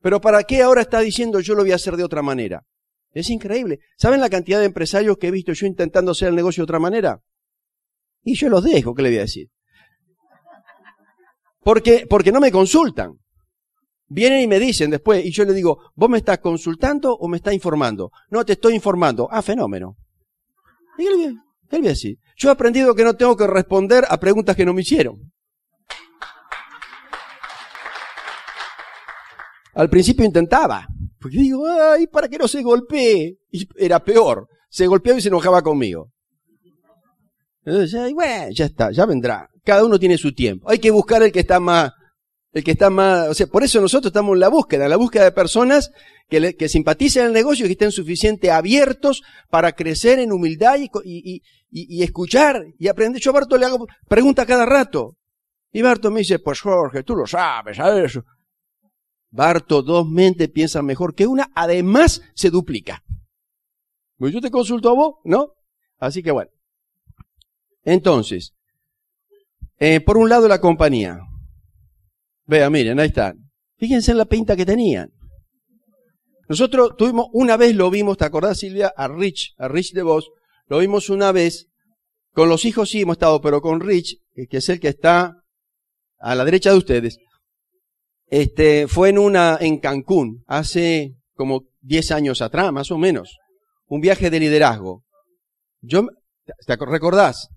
Pero 0.00 0.20
¿para 0.20 0.42
qué 0.42 0.62
ahora 0.62 0.82
está 0.82 1.00
diciendo 1.00 1.40
yo 1.40 1.54
lo 1.54 1.62
voy 1.62 1.72
a 1.72 1.76
hacer 1.76 1.96
de 1.96 2.04
otra 2.04 2.22
manera? 2.22 2.64
Es 3.12 3.30
increíble. 3.30 3.80
¿Saben 3.96 4.20
la 4.20 4.28
cantidad 4.28 4.58
de 4.58 4.66
empresarios 4.66 5.16
que 5.18 5.28
he 5.28 5.30
visto 5.30 5.52
yo 5.52 5.66
intentando 5.66 6.12
hacer 6.12 6.28
el 6.28 6.34
negocio 6.34 6.62
de 6.62 6.64
otra 6.64 6.78
manera? 6.78 7.22
Y 8.22 8.34
yo 8.34 8.48
los 8.48 8.64
dejo, 8.64 8.94
¿qué 8.94 9.02
le 9.02 9.10
voy 9.10 9.18
a 9.18 9.22
decir? 9.22 9.48
Porque, 11.68 12.06
porque 12.08 12.32
no 12.32 12.40
me 12.40 12.50
consultan. 12.50 13.18
Vienen 14.06 14.40
y 14.40 14.46
me 14.46 14.58
dicen 14.58 14.90
después, 14.90 15.22
y 15.22 15.30
yo 15.30 15.44
le 15.44 15.52
digo, 15.52 15.92
¿vos 15.94 16.08
me 16.08 16.16
estás 16.16 16.38
consultando 16.38 17.14
o 17.14 17.28
me 17.28 17.36
estás 17.36 17.52
informando? 17.52 18.10
No, 18.30 18.42
te 18.42 18.54
estoy 18.54 18.74
informando. 18.74 19.28
Ah, 19.30 19.42
fenómeno. 19.42 19.94
¿Y 20.96 21.04
qué 21.04 21.10
le 21.10 21.90
voy? 21.92 22.18
Yo 22.38 22.48
he 22.48 22.52
aprendido 22.52 22.94
que 22.94 23.04
no 23.04 23.16
tengo 23.16 23.36
que 23.36 23.46
responder 23.46 24.06
a 24.08 24.18
preguntas 24.18 24.56
que 24.56 24.64
no 24.64 24.72
me 24.72 24.80
hicieron. 24.80 25.30
Al 29.74 29.90
principio 29.90 30.24
intentaba, 30.24 30.88
porque 31.20 31.36
digo, 31.36 31.66
ay, 31.66 32.06
para 32.06 32.28
que 32.28 32.38
no 32.38 32.48
se 32.48 32.62
golpee. 32.62 33.36
Y 33.50 33.68
era 33.76 34.02
peor, 34.02 34.48
se 34.70 34.86
golpeaba 34.86 35.18
y 35.18 35.22
se 35.22 35.28
enojaba 35.28 35.60
conmigo. 35.60 36.10
Entonces, 37.62 38.14
bueno, 38.14 38.52
ya 38.52 38.64
está, 38.64 38.90
ya 38.90 39.04
vendrá. 39.04 39.50
Cada 39.68 39.84
uno 39.84 39.98
tiene 39.98 40.16
su 40.16 40.32
tiempo. 40.32 40.70
Hay 40.70 40.78
que 40.78 40.90
buscar 40.90 41.22
el 41.22 41.30
que 41.30 41.40
está 41.40 41.60
más, 41.60 41.92
el 42.52 42.64
que 42.64 42.70
está 42.70 42.88
más, 42.88 43.28
o 43.28 43.34
sea, 43.34 43.46
por 43.48 43.62
eso 43.62 43.82
nosotros 43.82 44.08
estamos 44.08 44.32
en 44.32 44.40
la 44.40 44.48
búsqueda, 44.48 44.84
en 44.84 44.90
la 44.90 44.96
búsqueda 44.96 45.24
de 45.24 45.32
personas 45.32 45.92
que, 46.26 46.56
que 46.56 46.70
simpaticen 46.70 47.26
el 47.26 47.34
negocio 47.34 47.66
y 47.66 47.68
que 47.68 47.72
estén 47.72 47.92
suficientemente 47.92 48.50
abiertos 48.50 49.22
para 49.50 49.72
crecer 49.72 50.20
en 50.20 50.32
humildad 50.32 50.78
y, 50.78 50.88
y, 51.04 51.42
y, 51.70 52.02
escuchar 52.02 52.64
y 52.78 52.88
aprender. 52.88 53.20
Yo 53.20 53.30
a 53.30 53.34
Barto 53.34 53.58
le 53.58 53.66
hago 53.66 53.86
preguntas 54.08 54.46
cada 54.46 54.64
rato. 54.64 55.18
Y 55.70 55.82
Barto 55.82 56.10
me 56.10 56.20
dice, 56.20 56.38
pues 56.38 56.62
Jorge, 56.62 57.02
tú 57.02 57.14
lo 57.14 57.26
sabes, 57.26 57.76
¿sabes? 57.76 58.18
Barto, 59.28 59.82
dos 59.82 60.08
mentes 60.08 60.48
piensan 60.48 60.86
mejor 60.86 61.14
que 61.14 61.26
una, 61.26 61.50
además 61.54 62.22
se 62.34 62.48
duplica. 62.48 63.04
Pues 64.16 64.32
yo 64.32 64.40
te 64.40 64.50
consulto 64.50 64.88
a 64.88 64.94
vos, 64.94 65.16
¿no? 65.24 65.52
Así 65.98 66.22
que 66.22 66.30
bueno. 66.30 66.50
Entonces, 67.84 68.54
eh, 69.78 70.00
por 70.00 70.18
un 70.18 70.28
lado 70.28 70.48
la 70.48 70.60
compañía. 70.60 71.18
Vea, 72.46 72.70
miren, 72.70 72.98
ahí 72.98 73.08
están. 73.08 73.50
Fíjense 73.76 74.10
en 74.10 74.18
la 74.18 74.24
pinta 74.24 74.56
que 74.56 74.66
tenían. 74.66 75.10
Nosotros 76.48 76.96
tuvimos, 76.96 77.26
una 77.32 77.56
vez 77.56 77.76
lo 77.76 77.90
vimos, 77.90 78.16
¿te 78.16 78.24
acordás 78.24 78.58
Silvia? 78.58 78.92
A 78.96 79.06
Rich, 79.06 79.54
a 79.58 79.68
Rich 79.68 79.92
de 79.92 80.02
Vos, 80.02 80.30
lo 80.66 80.78
vimos 80.78 81.10
una 81.10 81.30
vez. 81.30 81.68
Con 82.32 82.48
los 82.48 82.64
hijos 82.64 82.90
sí 82.90 83.02
hemos 83.02 83.14
estado, 83.14 83.40
pero 83.40 83.60
con 83.60 83.80
Rich, 83.80 84.16
eh, 84.34 84.46
que 84.46 84.58
es 84.58 84.68
el 84.68 84.80
que 84.80 84.88
está 84.88 85.42
a 86.18 86.34
la 86.34 86.44
derecha 86.44 86.70
de 86.70 86.78
ustedes, 86.78 87.18
este, 88.26 88.88
fue 88.88 89.10
en 89.10 89.18
una, 89.18 89.58
en 89.60 89.78
Cancún, 89.78 90.44
hace 90.46 91.14
como 91.34 91.64
10 91.82 92.12
años 92.12 92.42
atrás, 92.42 92.72
más 92.72 92.90
o 92.90 92.98
menos. 92.98 93.36
Un 93.86 94.00
viaje 94.00 94.30
de 94.30 94.40
liderazgo. 94.40 95.04
Yo, 95.80 96.06
¿te 96.66 96.76
recordás? 96.76 97.48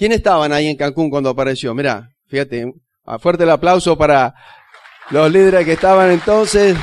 ¿Quién 0.00 0.12
estaban 0.12 0.50
ahí 0.50 0.66
en 0.66 0.78
Cancún 0.78 1.10
cuando 1.10 1.28
apareció? 1.28 1.74
Mirá, 1.74 2.16
fíjate, 2.26 2.72
fuerte 3.18 3.44
el 3.44 3.50
aplauso 3.50 3.98
para 3.98 4.34
los 5.10 5.30
líderes 5.30 5.66
que 5.66 5.74
estaban 5.74 6.10
entonces. 6.10 6.74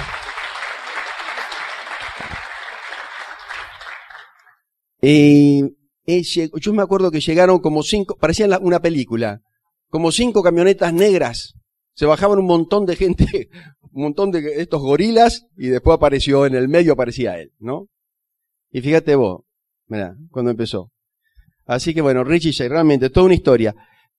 Y, 5.02 5.64
yo 6.62 6.74
me 6.74 6.84
acuerdo 6.84 7.10
que 7.10 7.20
llegaron 7.20 7.58
como 7.58 7.82
cinco, 7.82 8.16
parecían 8.18 8.56
una 8.62 8.80
película, 8.82 9.42
como 9.90 10.12
cinco 10.12 10.44
camionetas 10.44 10.94
negras. 10.94 11.56
Se 11.96 12.06
bajaban 12.06 12.38
un 12.38 12.46
montón 12.46 12.86
de 12.86 12.98
gente, 12.98 13.50
un 13.94 14.04
montón 14.04 14.30
de 14.30 14.62
estos 14.62 14.80
gorilas, 14.80 15.48
y 15.58 15.70
después 15.70 15.96
apareció 15.96 16.46
en 16.46 16.54
el 16.54 16.68
medio, 16.68 16.94
aparecía 16.94 17.40
él, 17.40 17.52
¿no? 17.58 17.88
Y 18.70 18.82
fíjate 18.82 19.16
vos, 19.16 19.42
mira, 19.88 20.16
cuando 20.30 20.52
empezó. 20.52 20.92
Así 21.68 21.94
que 21.94 22.02
bueno, 22.02 22.24
Richie 22.24 22.68
realmente 22.68 23.10
toda 23.10 23.26
una 23.26 23.36
historia. 23.36 23.76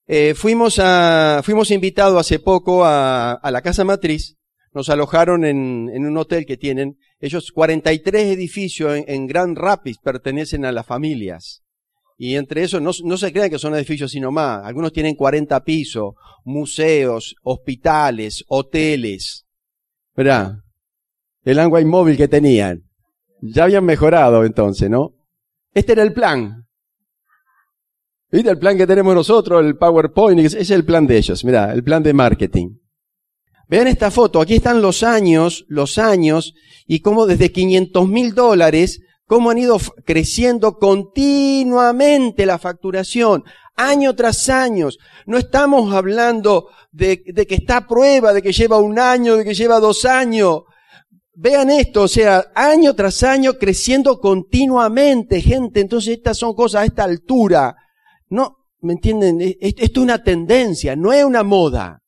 Eh, 0.07 0.35
fuimos 0.35 0.79
a, 0.79 1.41
fuimos 1.43 1.71
invitados 1.71 2.21
hace 2.21 2.39
poco 2.39 2.85
a, 2.85 3.33
a 3.33 3.51
la 3.51 3.63
casa 3.63 3.85
matriz. 3.85 4.37
Nos 4.73 4.91
alojaron 4.91 5.45
en, 5.45 5.91
en, 5.93 6.07
un 6.07 6.17
hotel 6.19 6.47
que 6.47 6.59
tienen. 6.59 6.99
Ellos 7.21 7.51
43 7.53 8.37
edificios 8.37 8.97
en, 8.97 9.05
en 9.09 9.27
Grand 9.27 9.57
Rapids 9.57 9.99
pertenecen 10.03 10.65
a 10.65 10.73
las 10.73 10.87
familias. 10.87 11.63
Y 12.19 12.35
entre 12.35 12.65
esos 12.65 12.83
no, 12.83 12.91
no 13.05 13.17
se 13.17 13.33
crean 13.33 13.49
que 13.49 13.59
son 13.59 13.75
edificios 13.75 14.11
sino 14.11 14.31
más. 14.31 14.65
Algunos 14.65 14.93
tienen 14.93 15.15
40 15.15 15.65
pisos, 15.65 16.15
museos, 16.45 17.35
hospitales, 17.43 18.45
hoteles. 18.49 19.47
¿Verdad? 20.15 20.57
El 21.45 21.61
agua 21.61 21.81
inmóvil 21.81 22.17
que 22.17 22.29
tenían. 22.29 22.83
Ya 23.41 23.65
habían 23.65 23.85
mejorado 23.85 24.45
entonces, 24.45 24.91
¿no? 24.91 25.15
Este 25.73 25.93
era 25.93 26.03
el 26.03 26.13
plan. 26.13 26.68
¿Viste 28.31 28.51
el 28.51 28.59
plan 28.59 28.77
que 28.77 28.87
tenemos 28.87 29.15
nosotros, 29.15 29.65
el 29.65 29.79
PowerPoint? 29.79 30.41
Ese 30.41 30.61
es 30.61 30.71
el 30.71 30.85
plan 30.85 31.07
de 31.07 31.17
ellos, 31.17 31.45
mira, 31.45 31.73
el 31.73 31.83
plan 31.83 32.03
de 32.03 32.13
marketing. 32.13 32.77
Vean 33.69 33.87
esta 33.87 34.11
foto, 34.11 34.41
aquí 34.41 34.57
están 34.57 34.83
los 34.83 35.03
años, 35.03 35.65
los 35.69 35.97
años, 35.97 36.55
y 36.87 37.01
cómo 37.01 37.27
desde 37.27 37.53
500 37.53 38.07
mil 38.07 38.35
dólares, 38.35 39.01
cómo 39.27 39.51
han 39.51 39.59
ido 39.59 39.79
creciendo 40.05 40.79
continuamente 40.79 42.45
la 42.45 42.59
facturación, 42.59 43.45
año 43.77 44.15
tras 44.15 44.51
año. 44.51 44.89
No 45.25 45.39
estamos 45.39 45.95
hablando 45.95 46.69
de, 46.93 47.23
de, 47.27 47.47
que 47.47 47.55
está 47.55 47.79
a 47.79 47.87
prueba, 47.87 48.35
de 48.35 48.43
que 48.43 48.53
lleva 48.53 48.77
un 48.77 48.99
año, 48.99 49.37
de 49.37 49.45
que 49.45 49.55
lleva 49.55 49.81
dos 49.81 50.05
años. 50.05 50.65
Vean 51.35 51.71
esto, 51.71 52.03
o 52.03 52.09
sea, 52.09 52.47
año 52.55 52.95
tras 52.95 53.23
año 53.23 53.55
creciendo 53.55 54.19
continuamente, 54.19 55.41
gente. 55.41 55.81
Entonces 55.81 56.17
estas 56.17 56.37
son 56.37 56.55
cosas 56.55 56.83
a 56.83 56.85
esta 56.85 57.05
altura. 57.05 57.75
No, 58.31 58.67
¿me 58.81 58.95
entienden? 58.95 59.41
Esto 59.41 59.83
es 59.83 59.97
una 59.97 60.23
tendencia, 60.23 60.97
no 60.97 61.13
es 61.13 61.25
una 61.25 61.43
moda. 61.43 62.03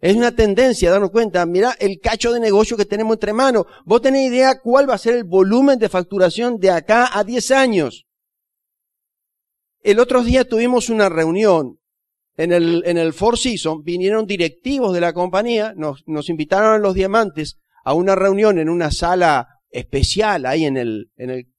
Es 0.00 0.14
una 0.14 0.30
tendencia, 0.30 0.90
darnos 0.90 1.10
cuenta, 1.10 1.44
mira 1.44 1.74
el 1.80 1.98
cacho 1.98 2.32
de 2.32 2.38
negocio 2.38 2.76
que 2.76 2.84
tenemos 2.84 3.14
entre 3.14 3.32
manos. 3.32 3.66
Vos 3.84 4.00
tenés 4.00 4.28
idea 4.30 4.60
cuál 4.60 4.88
va 4.88 4.94
a 4.94 4.98
ser 4.98 5.14
el 5.14 5.24
volumen 5.24 5.78
de 5.78 5.88
facturación 5.88 6.58
de 6.58 6.70
acá 6.70 7.10
a 7.12 7.24
10 7.24 7.50
años. 7.50 8.06
El 9.80 9.98
otro 9.98 10.22
día 10.22 10.46
tuvimos 10.46 10.88
una 10.88 11.08
reunión 11.08 11.78
en 12.36 12.52
el, 12.52 12.82
en 12.86 12.96
el 12.96 13.12
Four 13.12 13.36
Seasons, 13.38 13.82
vinieron 13.84 14.26
directivos 14.26 14.94
de 14.94 15.00
la 15.00 15.12
compañía, 15.12 15.74
nos, 15.76 16.04
nos 16.06 16.28
invitaron 16.28 16.74
a 16.74 16.78
los 16.78 16.94
diamantes 16.94 17.58
a 17.84 17.94
una 17.94 18.14
reunión 18.14 18.58
en 18.58 18.68
una 18.68 18.92
sala 18.92 19.48
especial 19.70 20.46
ahí 20.46 20.64
en 20.64 20.76
el, 20.76 21.10
en 21.16 21.30
el, 21.30 21.52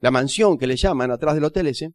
la 0.00 0.10
mansión 0.10 0.58
que 0.58 0.66
le 0.66 0.76
llaman 0.76 1.10
atrás 1.10 1.34
del 1.34 1.44
hotel 1.44 1.68
ese. 1.68 1.92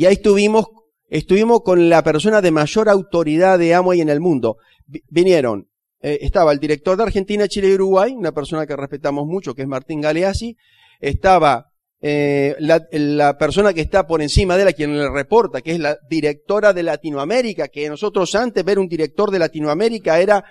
Y 0.00 0.06
ahí 0.06 0.14
estuvimos 0.14 0.64
estuvimos 1.10 1.60
con 1.60 1.90
la 1.90 2.02
persona 2.02 2.40
de 2.40 2.50
mayor 2.50 2.88
autoridad 2.88 3.58
de 3.58 3.74
Amway 3.74 4.00
en 4.00 4.08
el 4.08 4.18
mundo. 4.18 4.56
Vinieron, 4.86 5.68
eh, 6.00 6.20
estaba 6.22 6.52
el 6.52 6.58
director 6.58 6.96
de 6.96 7.02
Argentina, 7.02 7.46
Chile 7.46 7.68
y 7.68 7.74
Uruguay, 7.74 8.14
una 8.16 8.32
persona 8.32 8.66
que 8.66 8.76
respetamos 8.76 9.26
mucho, 9.26 9.54
que 9.54 9.60
es 9.60 9.68
Martín 9.68 10.00
Galeazzi, 10.00 10.56
estaba 11.00 11.66
eh, 12.00 12.56
la, 12.60 12.82
la, 12.92 13.36
persona 13.36 13.74
que 13.74 13.82
está 13.82 14.06
por 14.06 14.22
encima 14.22 14.56
de 14.56 14.62
él, 14.62 14.68
a 14.68 14.72
quien 14.72 14.96
le 14.96 15.10
reporta, 15.10 15.60
que 15.60 15.72
es 15.72 15.78
la 15.78 15.98
directora 16.08 16.72
de 16.72 16.82
Latinoamérica, 16.82 17.68
que 17.68 17.86
nosotros 17.90 18.34
antes 18.34 18.64
ver 18.64 18.78
un 18.78 18.88
director 18.88 19.30
de 19.30 19.38
Latinoamérica 19.38 20.18
era 20.18 20.42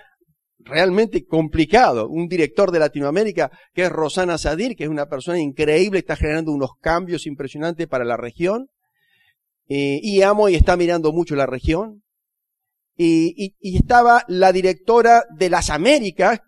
realmente 0.60 1.26
complicado. 1.26 2.08
Un 2.08 2.28
director 2.28 2.70
de 2.70 2.78
Latinoamérica, 2.78 3.50
que 3.74 3.82
es 3.82 3.90
Rosana 3.90 4.38
Sadir, 4.38 4.76
que 4.76 4.84
es 4.84 4.90
una 4.90 5.06
persona 5.06 5.40
increíble, 5.40 5.98
está 5.98 6.14
generando 6.14 6.52
unos 6.52 6.70
cambios 6.80 7.26
impresionantes 7.26 7.88
para 7.88 8.04
la 8.04 8.16
región. 8.16 8.68
Eh, 9.72 10.00
y 10.02 10.22
amo 10.22 10.48
y 10.48 10.56
está 10.56 10.76
mirando 10.76 11.12
mucho 11.12 11.36
la 11.36 11.46
región. 11.46 12.02
Y, 12.96 13.54
y, 13.60 13.76
estaba 13.76 14.24
la 14.26 14.52
directora 14.52 15.24
de 15.38 15.48
las 15.48 15.70
Américas, 15.70 16.40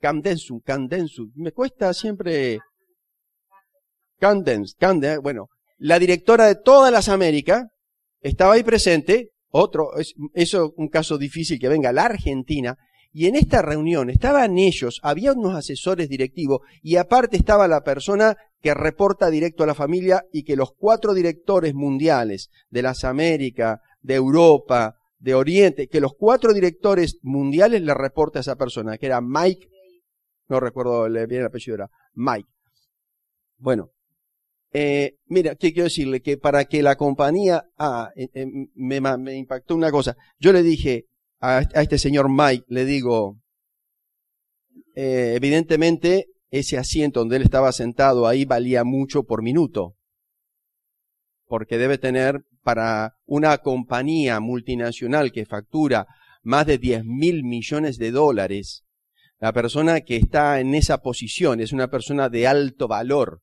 Candensu, 0.00 0.60
Candensu, 0.62 1.30
me 1.36 1.52
cuesta 1.52 1.94
siempre, 1.94 2.58
Candens, 4.18 4.74
Candens, 4.74 5.22
bueno, 5.22 5.48
la 5.78 5.98
directora 6.00 6.46
de 6.46 6.56
todas 6.56 6.92
las 6.92 7.08
Américas 7.08 7.66
estaba 8.20 8.54
ahí 8.54 8.64
presente, 8.64 9.30
otro, 9.48 9.96
es, 9.96 10.14
eso 10.34 10.74
un 10.76 10.88
caso 10.88 11.16
difícil 11.16 11.58
que 11.58 11.68
venga 11.68 11.92
la 11.92 12.06
Argentina, 12.06 12.76
y 13.12 13.26
en 13.28 13.36
esta 13.36 13.62
reunión 13.62 14.10
estaban 14.10 14.58
ellos, 14.58 15.00
había 15.02 15.32
unos 15.32 15.54
asesores 15.54 16.08
directivos 16.10 16.60
y 16.82 16.96
aparte 16.96 17.38
estaba 17.38 17.68
la 17.68 17.82
persona 17.82 18.36
que 18.66 18.74
reporta 18.74 19.30
directo 19.30 19.62
a 19.62 19.66
la 19.68 19.76
familia 19.76 20.24
y 20.32 20.42
que 20.42 20.56
los 20.56 20.72
cuatro 20.76 21.14
directores 21.14 21.72
mundiales 21.72 22.50
de 22.68 22.82
las 22.82 23.04
Américas, 23.04 23.78
de 24.00 24.16
Europa, 24.16 24.96
de 25.20 25.36
Oriente, 25.36 25.86
que 25.86 26.00
los 26.00 26.14
cuatro 26.18 26.52
directores 26.52 27.20
mundiales 27.22 27.82
le 27.82 27.94
reporta 27.94 28.40
a 28.40 28.42
esa 28.42 28.56
persona, 28.56 28.98
que 28.98 29.06
era 29.06 29.20
Mike, 29.20 29.68
no 30.48 30.58
recuerdo 30.58 31.04
bien 31.04 31.42
el 31.42 31.46
apellido, 31.46 31.76
era 31.76 31.90
Mike. 32.14 32.48
Bueno, 33.56 33.92
eh, 34.72 35.14
mira, 35.26 35.54
¿qué 35.54 35.72
quiero 35.72 35.84
decirle? 35.84 36.20
Que 36.20 36.36
para 36.36 36.64
que 36.64 36.82
la 36.82 36.96
compañía, 36.96 37.62
ah, 37.78 38.10
eh, 38.16 38.26
eh, 38.34 38.46
me, 38.74 39.36
impactó 39.36 39.76
una 39.76 39.92
cosa. 39.92 40.16
Yo 40.40 40.52
le 40.52 40.64
dije 40.64 41.04
a, 41.38 41.60
este 41.60 41.98
señor 41.98 42.28
Mike, 42.28 42.64
le 42.66 42.84
digo, 42.84 43.38
evidentemente 44.92 46.26
ese 46.58 46.78
asiento 46.78 47.20
donde 47.20 47.36
él 47.36 47.42
estaba 47.42 47.72
sentado 47.72 48.26
ahí 48.26 48.44
valía 48.44 48.84
mucho 48.84 49.24
por 49.24 49.42
minuto. 49.42 49.96
Porque 51.46 51.78
debe 51.78 51.98
tener 51.98 52.44
para 52.62 53.16
una 53.24 53.58
compañía 53.58 54.40
multinacional 54.40 55.32
que 55.32 55.46
factura 55.46 56.06
más 56.42 56.66
de 56.66 56.78
10 56.78 57.04
mil 57.04 57.44
millones 57.44 57.98
de 57.98 58.10
dólares, 58.10 58.84
la 59.38 59.52
persona 59.52 60.00
que 60.00 60.16
está 60.16 60.60
en 60.60 60.74
esa 60.74 61.02
posición 61.02 61.60
es 61.60 61.72
una 61.72 61.88
persona 61.88 62.28
de 62.28 62.46
alto 62.46 62.88
valor. 62.88 63.42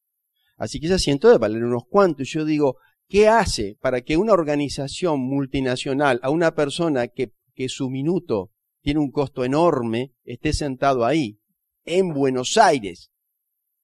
Así 0.57 0.79
que 0.79 0.87
ese 0.87 0.95
asiento 0.95 1.27
debe 1.27 1.39
valer 1.39 1.63
unos 1.63 1.83
cuantos. 1.87 2.29
Yo 2.29 2.45
digo, 2.45 2.77
¿qué 3.07 3.27
hace 3.27 3.77
para 3.79 4.01
que 4.01 4.17
una 4.17 4.33
organización 4.33 5.19
multinacional, 5.19 6.19
a 6.23 6.29
una 6.29 6.55
persona 6.55 7.07
que, 7.07 7.33
que 7.53 7.69
su 7.69 7.89
minuto 7.89 8.51
tiene 8.81 8.99
un 8.99 9.11
costo 9.11 9.45
enorme, 9.45 10.13
esté 10.23 10.53
sentado 10.53 11.05
ahí? 11.05 11.39
En 11.85 12.13
Buenos 12.13 12.57
Aires. 12.57 13.09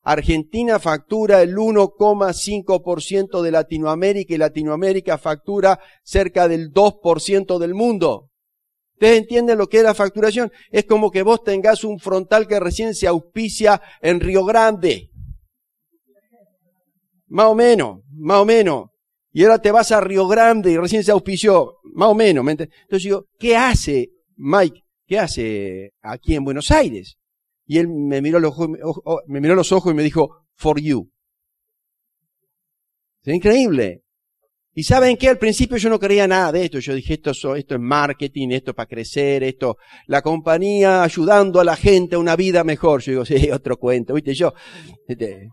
Argentina 0.02 0.80
factura 0.80 1.42
el 1.42 1.56
1,5% 1.56 3.42
de 3.42 3.52
Latinoamérica 3.52 4.34
y 4.34 4.38
Latinoamérica 4.38 5.18
factura 5.18 5.80
cerca 6.04 6.48
del 6.48 6.72
2% 6.72 7.60
del 7.60 7.74
mundo. 7.74 8.30
¿Ustedes 8.94 9.20
entienden 9.20 9.58
lo 9.58 9.68
que 9.68 9.78
es 9.78 9.84
la 9.84 9.94
facturación? 9.94 10.52
Es 10.72 10.86
como 10.86 11.12
que 11.12 11.24
vos 11.24 11.44
tengas 11.44 11.84
un 11.84 12.00
frontal 12.00 12.48
que 12.48 12.60
recién 12.60 12.96
se 12.96 13.08
auspicia 13.08 13.82
en 14.02 14.20
Río 14.20 14.44
Grande. 14.46 15.10
Más 17.28 17.46
o 17.46 17.56
menos, 17.56 18.00
más 18.12 18.40
o 18.40 18.46
menos. 18.46 18.90
Y 19.32 19.44
ahora 19.44 19.60
te 19.60 19.72
vas 19.72 19.92
a 19.92 20.02
Río 20.02 20.28
Grande 20.28 20.72
y 20.72 20.78
recién 20.78 21.04
se 21.04 21.12
auspició. 21.12 21.76
Más 21.84 22.10
o 22.10 22.16
menos. 22.16 22.46
Entonces 22.48 23.04
digo, 23.04 23.26
¿qué 23.38 23.56
hace 23.56 24.10
Mike? 24.36 24.82
¿Qué 25.06 25.20
hace 25.20 25.92
aquí 26.02 26.36
en 26.36 26.44
Buenos 26.44 26.72
Aires? 26.72 27.19
Y 27.70 27.78
él 27.78 27.88
me 27.88 28.20
miró 28.20 28.40
los 28.40 28.52
ojos, 28.58 28.68
me 29.28 29.40
miró 29.40 29.54
los 29.54 29.72
ojos 29.72 29.94
y 29.94 29.96
me 29.96 30.02
dijo, 30.02 30.48
for 30.56 30.82
you. 30.82 31.08
Es 33.24 33.36
increíble. 33.36 34.02
Y 34.74 34.82
saben 34.82 35.16
que 35.18 35.30
al 35.30 35.38
principio 35.38 35.78
yo 35.78 35.88
no 35.88 36.00
creía 36.00 36.28
nada 36.28 36.52
de 36.52 36.66
esto. 36.66 36.80
Yo 36.80 36.96
dije, 36.96 37.14
esto, 37.14 37.30
esto 37.56 37.76
es 37.76 37.80
marketing, 37.80 38.50
esto 38.50 38.72
es 38.72 38.76
para 38.76 38.88
crecer, 38.88 39.44
esto, 39.44 39.78
la 40.08 40.24
compañía 40.24 41.04
ayudando 41.04 41.60
a 41.60 41.64
la 41.64 41.76
gente 41.76 42.16
a 42.16 42.20
una 42.20 42.36
vida 42.36 42.64
mejor. 42.64 43.04
Yo 43.04 43.12
digo, 43.12 43.26
sí, 43.26 43.52
otro 43.52 43.78
cuento, 43.78 44.16
viste, 44.16 44.34
yo, 44.34 44.52
este, 45.08 45.50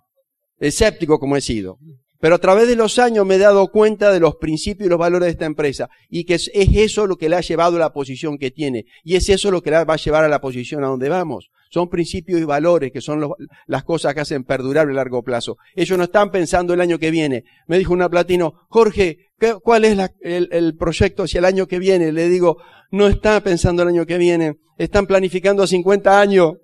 escéptico 0.58 1.18
como 1.18 1.36
he 1.36 1.42
sido. 1.42 1.78
Pero 2.26 2.34
a 2.34 2.40
través 2.40 2.66
de 2.66 2.74
los 2.74 2.98
años 2.98 3.24
me 3.24 3.36
he 3.36 3.38
dado 3.38 3.68
cuenta 3.68 4.10
de 4.10 4.18
los 4.18 4.34
principios 4.34 4.88
y 4.88 4.90
los 4.90 4.98
valores 4.98 5.26
de 5.26 5.30
esta 5.30 5.44
empresa 5.44 5.88
y 6.10 6.24
que 6.24 6.34
es, 6.34 6.50
eso 6.52 7.06
lo 7.06 7.14
que 7.14 7.28
le 7.28 7.36
ha 7.36 7.40
llevado 7.40 7.76
a 7.76 7.78
la 7.78 7.92
posición 7.92 8.36
que 8.36 8.50
tiene 8.50 8.86
y 9.04 9.14
es 9.14 9.28
eso 9.28 9.52
lo 9.52 9.62
que 9.62 9.70
la 9.70 9.84
va 9.84 9.94
a 9.94 9.96
llevar 9.96 10.24
a 10.24 10.28
la 10.28 10.40
posición 10.40 10.82
a 10.82 10.88
donde 10.88 11.08
vamos. 11.08 11.52
Son 11.70 11.88
principios 11.88 12.40
y 12.40 12.44
valores 12.44 12.90
que 12.90 13.00
son 13.00 13.32
las 13.68 13.84
cosas 13.84 14.12
que 14.12 14.22
hacen 14.22 14.42
perdurar 14.42 14.88
a 14.88 14.92
largo 14.92 15.22
plazo. 15.22 15.56
Ellos 15.76 15.96
no 15.96 16.02
están 16.02 16.32
pensando 16.32 16.74
el 16.74 16.80
año 16.80 16.98
que 16.98 17.12
viene. 17.12 17.44
Me 17.68 17.78
dijo 17.78 17.92
una 17.92 18.08
platino, 18.08 18.54
Jorge, 18.70 19.30
¿cuál 19.62 19.84
es 19.84 19.96
el, 20.20 20.48
el 20.50 20.76
proyecto 20.76 21.22
hacia 21.22 21.38
el 21.38 21.44
año 21.44 21.68
que 21.68 21.78
viene? 21.78 22.10
Le 22.10 22.28
digo, 22.28 22.56
no 22.90 23.06
está 23.06 23.40
pensando 23.40 23.84
el 23.84 23.90
año 23.90 24.04
que 24.04 24.18
viene, 24.18 24.56
están 24.78 25.06
planificando 25.06 25.62
a 25.62 25.68
50 25.68 26.20
años. 26.20 26.54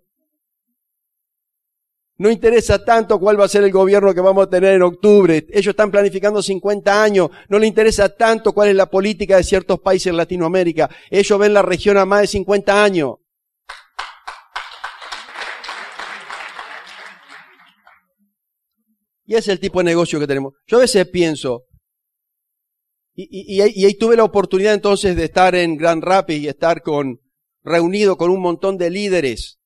No 2.18 2.30
interesa 2.30 2.84
tanto 2.84 3.18
cuál 3.18 3.40
va 3.40 3.46
a 3.46 3.48
ser 3.48 3.64
el 3.64 3.72
gobierno 3.72 4.14
que 4.14 4.20
vamos 4.20 4.46
a 4.46 4.50
tener 4.50 4.74
en 4.74 4.82
octubre. 4.82 5.46
Ellos 5.50 5.72
están 5.72 5.90
planificando 5.90 6.42
50 6.42 7.02
años. 7.02 7.30
No 7.48 7.58
les 7.58 7.68
interesa 7.68 8.14
tanto 8.14 8.52
cuál 8.52 8.68
es 8.68 8.76
la 8.76 8.86
política 8.86 9.36
de 9.36 9.44
ciertos 9.44 9.80
países 9.80 10.08
en 10.08 10.16
Latinoamérica. 10.16 10.90
Ellos 11.10 11.38
ven 11.38 11.54
la 11.54 11.62
región 11.62 11.96
a 11.96 12.04
más 12.04 12.20
de 12.22 12.26
50 12.28 12.84
años. 12.84 13.14
Y 19.24 19.34
ese 19.34 19.50
es 19.50 19.54
el 19.54 19.60
tipo 19.60 19.80
de 19.80 19.84
negocio 19.84 20.20
que 20.20 20.26
tenemos. 20.26 20.52
Yo 20.66 20.76
a 20.76 20.80
veces 20.80 21.08
pienso, 21.08 21.64
y, 23.14 23.60
ahí 23.60 23.94
tuve 23.94 24.16
la 24.16 24.24
oportunidad 24.24 24.74
entonces 24.74 25.16
de 25.16 25.24
estar 25.24 25.54
en 25.54 25.76
Grand 25.76 26.02
Rapids 26.02 26.44
y 26.44 26.48
estar 26.48 26.82
con, 26.82 27.20
reunido 27.62 28.16
con 28.16 28.30
un 28.30 28.40
montón 28.40 28.76
de 28.78 28.90
líderes 28.90 29.61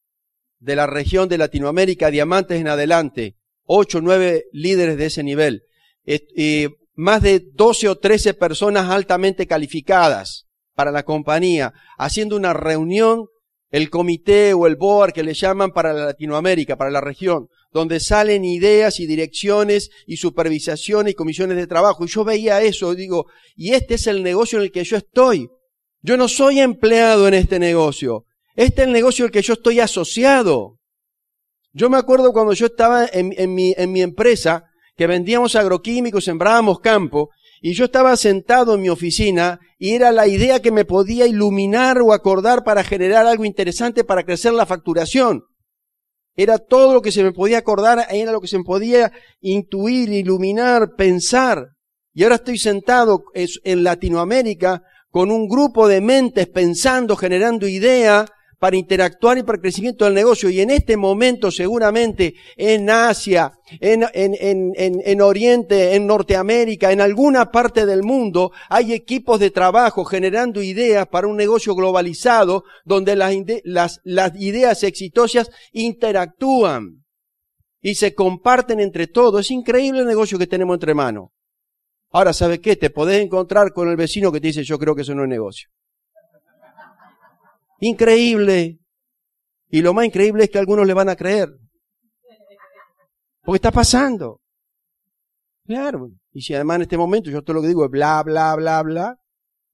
de 0.58 0.76
la 0.76 0.86
región 0.86 1.28
de 1.28 1.38
Latinoamérica, 1.38 2.10
diamantes 2.10 2.60
en 2.60 2.68
adelante, 2.68 3.36
ocho, 3.64 4.00
nueve 4.00 4.44
líderes 4.52 4.96
de 4.96 5.06
ese 5.06 5.22
nivel, 5.22 5.62
y 6.04 6.66
más 6.94 7.22
de 7.22 7.42
12 7.52 7.88
o 7.88 7.98
13 7.98 8.34
personas 8.34 8.90
altamente 8.90 9.46
calificadas 9.46 10.46
para 10.74 10.90
la 10.90 11.04
compañía, 11.04 11.72
haciendo 11.98 12.36
una 12.36 12.52
reunión, 12.52 13.26
el 13.70 13.90
comité 13.90 14.54
o 14.54 14.66
el 14.66 14.76
board 14.76 15.12
que 15.12 15.24
le 15.24 15.34
llaman 15.34 15.72
para 15.72 15.92
Latinoamérica, 15.92 16.76
para 16.76 16.90
la 16.90 17.00
región, 17.00 17.48
donde 17.72 18.00
salen 18.00 18.44
ideas 18.44 19.00
y 19.00 19.06
direcciones 19.06 19.90
y 20.06 20.16
supervisaciones 20.16 21.12
y 21.12 21.14
comisiones 21.16 21.56
de 21.56 21.66
trabajo. 21.66 22.04
Y 22.04 22.08
yo 22.08 22.24
veía 22.24 22.62
eso 22.62 22.94
digo, 22.94 23.26
y 23.54 23.72
este 23.74 23.94
es 23.94 24.06
el 24.06 24.22
negocio 24.22 24.58
en 24.58 24.64
el 24.64 24.72
que 24.72 24.84
yo 24.84 24.96
estoy. 24.96 25.48
Yo 26.00 26.16
no 26.16 26.28
soy 26.28 26.60
empleado 26.60 27.26
en 27.26 27.34
este 27.34 27.58
negocio. 27.58 28.24
Este 28.56 28.82
es 28.82 28.86
el 28.88 28.92
negocio 28.92 29.24
en 29.24 29.28
el 29.28 29.32
que 29.32 29.42
yo 29.42 29.52
estoy 29.52 29.80
asociado. 29.80 30.78
Yo 31.72 31.90
me 31.90 31.98
acuerdo 31.98 32.32
cuando 32.32 32.54
yo 32.54 32.66
estaba 32.66 33.06
en, 33.06 33.54
mi, 33.54 33.74
en 33.76 33.92
mi 33.92 34.00
empresa, 34.00 34.64
que 34.96 35.06
vendíamos 35.06 35.54
agroquímicos, 35.56 36.24
sembrábamos 36.24 36.80
campo, 36.80 37.28
y 37.60 37.74
yo 37.74 37.84
estaba 37.84 38.16
sentado 38.16 38.74
en 38.74 38.80
mi 38.80 38.88
oficina 38.88 39.60
y 39.78 39.90
era 39.90 40.10
la 40.10 40.26
idea 40.26 40.60
que 40.60 40.70
me 40.70 40.86
podía 40.86 41.26
iluminar 41.26 42.00
o 42.00 42.14
acordar 42.14 42.64
para 42.64 42.82
generar 42.82 43.26
algo 43.26 43.44
interesante 43.44 44.04
para 44.04 44.24
crecer 44.24 44.54
la 44.54 44.64
facturación. 44.64 45.42
Era 46.34 46.58
todo 46.58 46.94
lo 46.94 47.02
que 47.02 47.12
se 47.12 47.22
me 47.22 47.32
podía 47.32 47.58
acordar, 47.58 48.06
era 48.10 48.32
lo 48.32 48.40
que 48.40 48.48
se 48.48 48.58
me 48.58 48.64
podía 48.64 49.12
intuir, 49.40 50.10
iluminar, 50.10 50.94
pensar. 50.96 51.68
Y 52.14 52.22
ahora 52.22 52.36
estoy 52.36 52.58
sentado 52.58 53.24
en 53.34 53.84
Latinoamérica 53.84 54.82
con 55.10 55.30
un 55.30 55.48
grupo 55.48 55.88
de 55.88 56.00
mentes 56.00 56.46
pensando, 56.46 57.16
generando 57.16 57.66
ideas, 57.66 58.30
para 58.58 58.76
interactuar 58.76 59.38
y 59.38 59.42
para 59.42 59.56
el 59.56 59.62
crecimiento 59.62 60.04
del 60.04 60.14
negocio. 60.14 60.48
Y 60.48 60.60
en 60.60 60.70
este 60.70 60.96
momento 60.96 61.50
seguramente 61.50 62.34
en 62.56 62.88
Asia, 62.90 63.52
en, 63.80 64.04
en, 64.14 64.34
en, 64.38 64.72
en, 65.04 65.20
Oriente, 65.20 65.94
en 65.94 66.06
Norteamérica, 66.06 66.92
en 66.92 67.00
alguna 67.00 67.50
parte 67.50 67.86
del 67.86 68.02
mundo, 68.02 68.52
hay 68.68 68.92
equipos 68.92 69.40
de 69.40 69.50
trabajo 69.50 70.04
generando 70.04 70.62
ideas 70.62 71.06
para 71.08 71.26
un 71.26 71.36
negocio 71.36 71.74
globalizado 71.74 72.64
donde 72.84 73.16
las, 73.16 73.34
las, 73.64 74.00
las 74.04 74.40
ideas 74.40 74.82
exitosas 74.82 75.50
interactúan 75.72 77.04
y 77.80 77.94
se 77.94 78.14
comparten 78.14 78.80
entre 78.80 79.06
todos. 79.06 79.42
Es 79.42 79.50
increíble 79.50 80.00
el 80.00 80.06
negocio 80.06 80.38
que 80.38 80.46
tenemos 80.46 80.74
entre 80.74 80.94
manos. 80.94 81.28
Ahora, 82.10 82.32
¿sabes 82.32 82.60
qué? 82.60 82.76
Te 82.76 82.90
podés 82.90 83.22
encontrar 83.22 83.72
con 83.72 83.88
el 83.88 83.96
vecino 83.96 84.32
que 84.32 84.40
te 84.40 84.48
dice, 84.48 84.64
yo 84.64 84.78
creo 84.78 84.94
que 84.94 85.02
eso 85.02 85.14
no 85.14 85.24
es 85.24 85.28
negocio. 85.28 85.68
Increíble. 87.80 88.78
Y 89.68 89.82
lo 89.82 89.92
más 89.92 90.06
increíble 90.06 90.44
es 90.44 90.50
que 90.50 90.58
algunos 90.58 90.86
le 90.86 90.94
van 90.94 91.08
a 91.08 91.16
creer. 91.16 91.48
Porque 93.42 93.56
está 93.56 93.70
pasando. 93.70 94.40
Claro. 95.64 96.10
Y 96.32 96.42
si 96.42 96.54
además 96.54 96.76
en 96.76 96.82
este 96.82 96.96
momento 96.96 97.30
yo 97.30 97.42
todo 97.42 97.54
lo 97.54 97.62
que 97.62 97.68
digo 97.68 97.84
es 97.84 97.90
bla, 97.90 98.22
bla, 98.22 98.54
bla, 98.56 98.82
bla. 98.82 99.16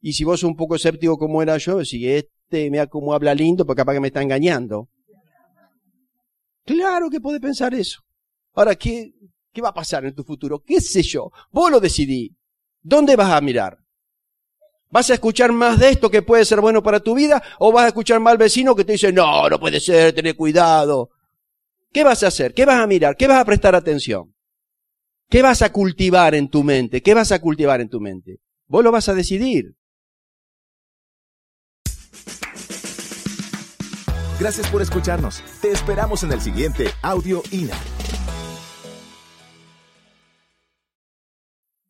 Y 0.00 0.14
si 0.14 0.24
vos 0.24 0.40
sos 0.40 0.48
un 0.48 0.56
poco 0.56 0.76
escéptico 0.76 1.16
como 1.16 1.42
era 1.42 1.56
yo, 1.58 1.84
si 1.84 2.08
este 2.08 2.70
mira 2.70 2.86
cómo 2.86 3.14
habla 3.14 3.34
lindo, 3.34 3.64
pues 3.64 3.76
capaz 3.76 3.94
que 3.94 4.00
me 4.00 4.08
está 4.08 4.22
engañando. 4.22 4.88
Claro 6.64 7.08
que 7.10 7.20
puede 7.20 7.40
pensar 7.40 7.74
eso. 7.74 8.00
Ahora, 8.54 8.74
¿qué, 8.74 9.12
¿qué 9.52 9.62
va 9.62 9.70
a 9.70 9.74
pasar 9.74 10.04
en 10.04 10.14
tu 10.14 10.24
futuro? 10.24 10.60
¿Qué 10.60 10.80
sé 10.80 11.02
yo? 11.02 11.30
Vos 11.50 11.70
lo 11.70 11.80
decidí. 11.80 12.36
¿Dónde 12.80 13.16
vas 13.16 13.30
a 13.30 13.40
mirar? 13.40 13.78
¿Vas 14.92 15.08
a 15.08 15.14
escuchar 15.14 15.52
más 15.52 15.78
de 15.78 15.88
esto 15.88 16.10
que 16.10 16.20
puede 16.20 16.44
ser 16.44 16.60
bueno 16.60 16.82
para 16.82 17.00
tu 17.00 17.14
vida? 17.14 17.42
¿O 17.58 17.72
vas 17.72 17.84
a 17.84 17.88
escuchar 17.88 18.20
más 18.20 18.32
al 18.32 18.38
vecino 18.38 18.76
que 18.76 18.84
te 18.84 18.92
dice, 18.92 19.10
no, 19.10 19.48
no 19.48 19.58
puede 19.58 19.80
ser, 19.80 20.14
ten 20.14 20.34
cuidado? 20.34 21.08
¿Qué 21.90 22.04
vas 22.04 22.22
a 22.22 22.26
hacer? 22.26 22.52
¿Qué 22.52 22.66
vas 22.66 22.78
a 22.78 22.86
mirar? 22.86 23.16
¿Qué 23.16 23.26
vas 23.26 23.40
a 23.40 23.44
prestar 23.46 23.74
atención? 23.74 24.34
¿Qué 25.30 25.40
vas 25.40 25.62
a 25.62 25.72
cultivar 25.72 26.34
en 26.34 26.50
tu 26.50 26.62
mente? 26.62 27.00
¿Qué 27.00 27.14
vas 27.14 27.32
a 27.32 27.40
cultivar 27.40 27.80
en 27.80 27.88
tu 27.88 28.00
mente? 28.00 28.40
Vos 28.66 28.84
lo 28.84 28.92
vas 28.92 29.08
a 29.08 29.14
decidir. 29.14 29.74
Gracias 34.38 34.68
por 34.68 34.82
escucharnos. 34.82 35.42
Te 35.62 35.70
esperamos 35.70 36.22
en 36.22 36.32
el 36.32 36.42
siguiente 36.42 36.88
Audio 37.00 37.42
INA. 37.50 37.78